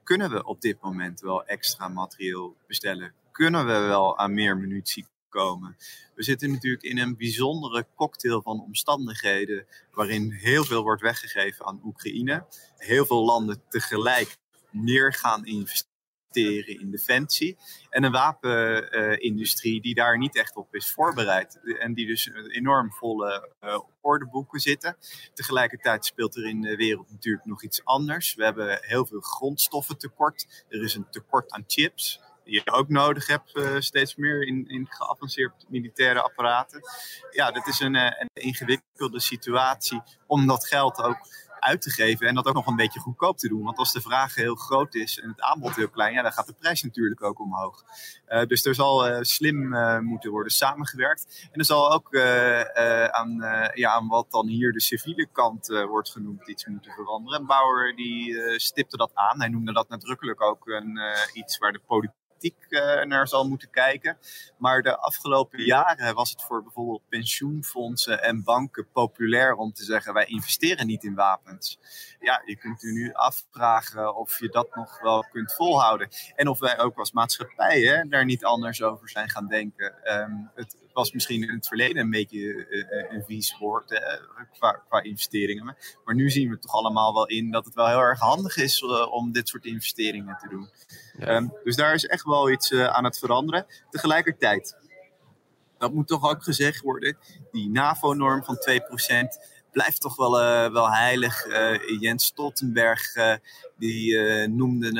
Kunnen 0.02 0.30
we 0.30 0.44
op 0.44 0.60
dit 0.60 0.80
moment 0.80 1.20
wel 1.20 1.44
extra 1.44 1.88
materieel 1.88 2.56
bestellen? 2.66 3.14
Kunnen 3.32 3.66
we 3.66 3.78
wel 3.78 4.18
aan 4.18 4.34
meer 4.34 4.56
munitie 4.56 5.06
komen? 5.28 5.76
We 6.14 6.22
zitten 6.22 6.50
natuurlijk 6.50 6.82
in 6.82 6.98
een 6.98 7.16
bijzondere 7.16 7.86
cocktail 7.94 8.42
van 8.42 8.60
omstandigheden 8.60 9.66
waarin 9.92 10.32
heel 10.32 10.64
veel 10.64 10.82
wordt 10.82 11.02
weggegeven 11.02 11.66
aan 11.66 11.80
Oekraïne. 11.84 12.46
Heel 12.76 13.06
veel 13.06 13.24
landen 13.24 13.62
tegelijk 13.68 14.36
meer 14.70 15.12
gaan 15.12 15.44
investeren 15.46 15.89
in 16.36 16.90
defensie. 16.90 17.56
En 17.90 18.04
een 18.04 18.12
wapenindustrie 18.12 19.80
die 19.80 19.94
daar 19.94 20.18
niet 20.18 20.36
echt 20.36 20.56
op 20.56 20.74
is 20.74 20.92
voorbereid. 20.92 21.60
En 21.78 21.94
die 21.94 22.06
dus 22.06 22.30
enorm 22.48 22.92
volle 22.92 23.48
ordeboeken 24.00 24.60
zitten. 24.60 24.96
Tegelijkertijd 25.34 26.04
speelt 26.04 26.36
er 26.36 26.46
in 26.46 26.60
de 26.60 26.76
wereld 26.76 27.10
natuurlijk 27.10 27.46
nog 27.46 27.62
iets 27.62 27.84
anders. 27.84 28.34
We 28.34 28.44
hebben 28.44 28.78
heel 28.80 29.06
veel 29.06 29.20
grondstoffen 29.20 29.98
tekort. 29.98 30.64
Er 30.68 30.82
is 30.82 30.94
een 30.94 31.10
tekort 31.10 31.52
aan 31.52 31.64
chips 31.66 32.20
die 32.44 32.62
je 32.64 32.72
ook 32.72 32.88
nodig 32.88 33.26
hebt, 33.26 33.56
uh, 33.56 33.76
steeds 33.78 34.16
meer 34.16 34.46
in, 34.46 34.68
in 34.68 34.88
militaire 35.68 36.22
apparaten. 36.22 36.80
Ja, 37.30 37.50
dat 37.50 37.66
is 37.66 37.80
een, 37.80 37.94
uh, 37.94 38.04
een 38.04 38.28
ingewikkelde 38.32 39.20
situatie 39.20 40.02
om 40.26 40.46
dat 40.46 40.66
geld 40.66 41.02
ook 41.02 41.18
uit 41.60 41.82
te 41.82 41.90
geven 41.90 42.26
en 42.26 42.34
dat 42.34 42.46
ook 42.46 42.54
nog 42.54 42.66
een 42.66 42.76
beetje 42.76 43.00
goedkoop 43.00 43.38
te 43.38 43.48
doen. 43.48 43.62
Want 43.62 43.78
als 43.78 43.92
de 43.92 44.00
vraag 44.00 44.34
heel 44.34 44.54
groot 44.54 44.94
is 44.94 45.18
en 45.20 45.28
het 45.28 45.40
aanbod 45.40 45.76
heel 45.76 45.88
klein, 45.88 46.12
ja, 46.12 46.22
dan 46.22 46.32
gaat 46.32 46.46
de 46.46 46.52
prijs 46.52 46.82
natuurlijk 46.82 47.22
ook 47.22 47.40
omhoog. 47.40 47.84
Uh, 48.28 48.44
dus 48.44 48.64
er 48.64 48.74
zal 48.74 49.08
uh, 49.08 49.18
slim 49.20 49.74
uh, 49.74 49.98
moeten 49.98 50.30
worden 50.30 50.52
samengewerkt. 50.52 51.48
En 51.52 51.58
er 51.58 51.64
zal 51.64 51.92
ook 51.92 52.16
aan, 53.10 53.38
ja, 53.74 53.90
aan 53.92 54.08
wat 54.08 54.30
dan 54.30 54.46
hier 54.46 54.72
de 54.72 54.80
civiele 54.80 55.28
kant 55.32 55.66
wordt 55.66 56.10
genoemd 56.10 56.48
iets 56.48 56.66
moeten 56.66 56.92
veranderen. 56.92 57.46
Bauer 57.46 57.96
die 57.96 58.58
stipte 58.60 58.96
dat 58.96 59.10
aan. 59.14 59.40
Hij 59.40 59.48
noemde 59.48 59.72
dat 59.72 59.88
nadrukkelijk 59.88 60.42
ook 60.42 60.66
een, 60.66 61.00
iets 61.32 61.58
waar 61.58 61.72
de 61.72 61.80
politiek 61.86 62.18
uh, 62.44 63.02
naar 63.02 63.28
zal 63.28 63.48
moeten 63.48 63.70
kijken. 63.70 64.18
Maar 64.58 64.82
de 64.82 64.96
afgelopen 64.96 65.64
jaren 65.64 66.14
was 66.14 66.30
het 66.30 66.42
voor 66.42 66.62
bijvoorbeeld 66.62 67.08
pensioenfondsen 67.08 68.22
en 68.22 68.42
banken 68.44 68.88
populair 68.92 69.54
om 69.54 69.72
te 69.72 69.84
zeggen: 69.84 70.14
wij 70.14 70.24
investeren 70.26 70.86
niet 70.86 71.04
in 71.04 71.14
wapens. 71.14 71.78
Ja, 72.20 72.42
je 72.44 72.56
kunt 72.56 72.82
u 72.82 72.92
nu 72.92 73.12
afvragen 73.12 74.16
of 74.16 74.38
je 74.38 74.48
dat 74.48 74.74
nog 74.74 75.00
wel 75.00 75.24
kunt 75.32 75.52
volhouden. 75.52 76.08
En 76.34 76.48
of 76.48 76.58
wij 76.58 76.78
ook 76.78 76.98
als 76.98 77.12
maatschappij 77.12 78.04
daar 78.08 78.24
niet 78.24 78.44
anders 78.44 78.82
over 78.82 79.08
zijn 79.08 79.28
gaan 79.28 79.46
denken. 79.46 79.94
Um, 80.20 80.50
het, 80.54 80.76
was 80.92 81.12
misschien 81.12 81.42
in 81.42 81.54
het 81.54 81.66
verleden 81.66 82.02
een 82.02 82.10
beetje 82.10 82.38
uh, 82.38 83.12
een 83.12 83.24
vies 83.26 83.56
woord 83.58 83.90
uh, 83.90 83.98
qua, 84.58 84.82
qua, 84.88 85.02
investeringen. 85.02 85.76
Maar 86.04 86.14
nu 86.14 86.30
zien 86.30 86.50
we 86.50 86.58
toch 86.58 86.72
allemaal 86.72 87.14
wel 87.14 87.26
in 87.26 87.50
dat 87.50 87.64
het 87.64 87.74
wel 87.74 87.86
heel 87.86 87.98
erg 87.98 88.18
handig 88.18 88.56
is 88.56 88.80
uh, 88.80 89.12
om 89.12 89.32
dit 89.32 89.48
soort 89.48 89.64
investeringen 89.64 90.36
te 90.36 90.48
doen. 90.48 90.68
Ja. 91.18 91.36
Um, 91.36 91.52
dus 91.64 91.76
daar 91.76 91.94
is 91.94 92.06
echt 92.06 92.24
wel 92.24 92.50
iets 92.50 92.74
aan 92.74 93.04
het 93.04 93.18
veranderen. 93.18 93.66
Tegelijkertijd, 93.90 94.76
dat 95.78 95.92
moet 95.92 96.06
toch 96.06 96.30
ook 96.30 96.42
gezegd 96.42 96.80
worden, 96.80 97.16
die 97.50 97.70
NAVO-norm 97.70 98.44
van 98.44 98.56
2% 98.56 99.60
blijft 99.72 100.00
toch 100.00 100.16
wel, 100.16 100.40
uh, 100.40 100.72
wel 100.72 100.90
heilig. 100.90 101.46
Uh, 101.46 102.00
Jens 102.00 102.24
Stoltenberg 102.24 103.16
uh, 103.16 103.34
die 103.76 104.18
noemde 104.48 104.92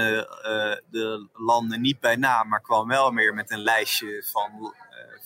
de 0.90 1.28
landen 1.32 1.80
niet 1.80 2.00
bij 2.00 2.16
naam, 2.16 2.48
maar 2.48 2.60
kwam 2.60 2.88
wel 2.88 3.10
meer 3.10 3.34
met 3.34 3.50
een 3.50 3.62
lijstje 3.62 4.24
van 4.30 4.74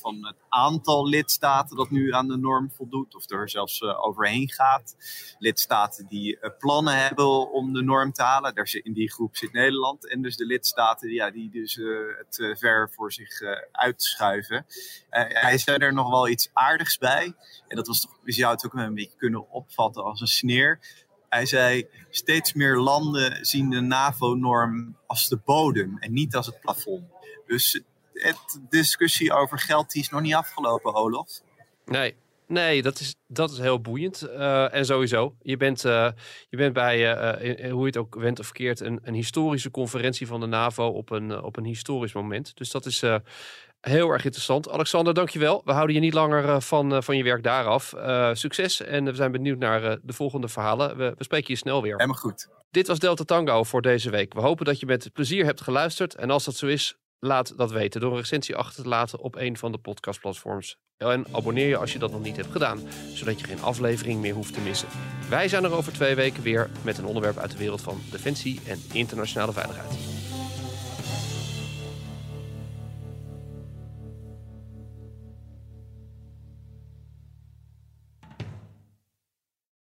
van 0.05 0.27
het 0.27 0.37
aantal 0.49 1.09
lidstaten 1.09 1.77
dat 1.77 1.91
nu 1.91 2.13
aan 2.13 2.29
de 2.29 2.37
norm 2.37 2.71
voldoet, 2.71 3.15
of 3.15 3.31
er 3.31 3.51
zelfs 3.51 3.81
uh, 3.81 4.07
overheen 4.07 4.51
gaat. 4.51 4.97
Lidstaten 5.39 6.07
die 6.07 6.39
uh, 6.41 6.51
plannen 6.59 6.99
hebben 6.99 7.53
om 7.53 7.73
de 7.73 7.83
norm 7.83 8.13
te 8.13 8.23
halen, 8.23 8.55
daar 8.55 8.69
zit, 8.69 8.85
in 8.85 8.93
die 8.93 9.13
groep 9.13 9.37
zit 9.37 9.53
Nederland. 9.53 10.09
En 10.09 10.23
dus 10.23 10.37
de 10.37 10.47
lidstaten 10.47 11.11
ja, 11.11 11.31
die 11.31 11.51
dus 11.51 11.77
uh, 11.77 11.99
het 12.19 12.59
ver 12.59 12.91
voor 12.93 13.13
zich 13.13 13.41
uitschuiven. 13.73 14.67
hij 15.11 15.59
zei 15.59 15.77
er 15.77 15.93
nog 15.93 16.11
wel 16.11 16.29
iets 16.29 16.51
aardigs 16.53 16.99
bij. 16.99 17.35
En 17.69 17.77
dat 17.77 17.87
was 17.87 18.01
toch, 18.01 18.19
je 18.25 18.33
zou 18.33 18.53
het 18.53 18.67
ook 18.67 18.75
een 18.75 18.95
beetje 18.95 19.17
kunnen 19.17 19.51
opvatten 19.51 20.05
als 20.05 20.21
een 20.21 20.27
sneer. 20.27 20.81
Hij 21.29 21.47
zei: 21.47 21.89
steeds 22.11 22.53
meer 22.53 22.77
landen 22.77 23.47
zien 23.47 23.71
de 23.71 23.81
NAVO-norm 23.81 24.97
als 25.07 25.29
de 25.29 25.41
bodem 25.45 25.99
en 25.99 26.13
niet 26.13 26.37
als 26.37 26.47
het 26.47 26.61
plafond. 26.61 27.05
Dus 27.47 27.83
het 28.25 28.61
discussie 28.69 29.33
over 29.33 29.59
geld 29.59 29.91
die 29.91 30.03
is 30.03 30.09
nog 30.09 30.21
niet 30.21 30.35
afgelopen, 30.35 30.95
Olof. 30.95 31.41
Nee, 31.85 32.17
Nee, 32.47 32.83
dat 32.83 33.01
is, 33.01 33.15
dat 33.27 33.51
is 33.51 33.59
heel 33.59 33.81
boeiend. 33.81 34.27
Uh, 34.31 34.75
en 34.75 34.85
sowieso, 34.85 35.35
je 35.43 35.57
bent, 35.57 35.85
uh, 35.85 36.09
je 36.49 36.57
bent 36.57 36.73
bij, 36.73 36.99
uh, 36.99 37.73
hoe 37.73 37.81
je 37.81 37.87
het 37.87 37.97
ook 37.97 38.15
went 38.15 38.39
of 38.39 38.45
verkeerd, 38.45 38.81
een, 38.81 39.01
een 39.03 39.15
historische 39.15 39.71
conferentie 39.71 40.27
van 40.27 40.41
de 40.41 40.47
NAVO 40.47 40.87
op 40.87 41.11
een, 41.11 41.43
op 41.43 41.57
een 41.57 41.65
historisch 41.65 42.13
moment. 42.13 42.57
Dus 42.57 42.71
dat 42.71 42.87
is 42.87 43.03
heel 43.81 44.11
erg 44.11 44.25
interessant. 44.25 44.71
Alexander, 44.71 45.15
dankjewel. 45.15 45.63
We 45.65 45.73
houden 45.73 45.95
je 45.95 46.01
niet 46.01 46.15
langer 46.15 46.63
van, 46.63 47.03
van 47.03 47.17
je 47.17 47.23
werk 47.23 47.43
daar 47.43 47.65
af. 47.65 47.95
succes 48.33 48.81
en 48.81 49.05
we 49.05 49.15
zijn 49.15 49.33
benieuwd 49.33 49.59
naar 49.59 49.99
de 50.03 50.13
volgende 50.13 50.49
verhalen. 50.49 50.97
We, 50.97 51.15
we 51.17 51.25
spreken 51.25 51.53
je 51.53 51.59
snel 51.59 51.83
weer. 51.83 51.97
Helemaal 51.97 52.17
goed. 52.17 52.49
Dit 52.71 52.87
was 52.87 52.99
Delta 52.99 53.25
Tango 53.25 53.63
voor 53.63 53.83
deze 53.83 54.11
week. 54.11 54.35
We 54.35 54.41
hopen 54.41 54.65
dat 54.65 54.81
je 54.81 54.87
met 54.87 55.13
plezier 55.13 55.45
hebt 55.45 55.61
geluisterd. 55.61 56.15
En 56.15 56.31
als 56.31 56.45
dat 56.45 56.57
zo 56.57 56.67
is, 56.67 56.97
Laat 57.19 57.57
dat 57.57 57.73
weten 57.73 58.01
door 58.01 58.11
een 58.11 58.19
recensie 58.19 58.57
achter 58.57 58.83
te 58.83 58.89
laten 58.89 59.19
op 59.19 59.37
een 59.37 59.57
van 59.57 59.73
de 59.73 59.79
podcastplatforms. 59.79 60.77
En 60.97 61.27
abonneer 61.33 61.69
je 61.69 61.77
als 61.77 61.93
je 61.93 61.99
dat 61.99 62.11
nog 62.11 62.23
niet 62.23 62.37
hebt 62.37 62.53
gedaan, 62.53 62.81
zodat 63.15 63.41
je 63.41 63.47
geen 63.47 63.63
aflevering 63.63 64.21
meer 64.21 64.35
hoeft 64.35 64.55
te 64.55 64.61
missen. 64.61 64.89
Wij 65.29 65.49
zijn 65.49 65.65
er 65.65 65.73
over 65.73 65.93
twee 65.93 66.15
weken 66.15 66.43
weer 66.43 66.71
met 66.83 66.99
een 66.99 67.05
onderwerp 67.05 67.37
uit 67.37 67.51
de 67.51 67.59
wereld 67.59 67.81
van 67.81 68.01
defensie 68.11 68.61
en 68.67 68.83
internationale 68.93 69.53
veiligheid. 69.53 69.93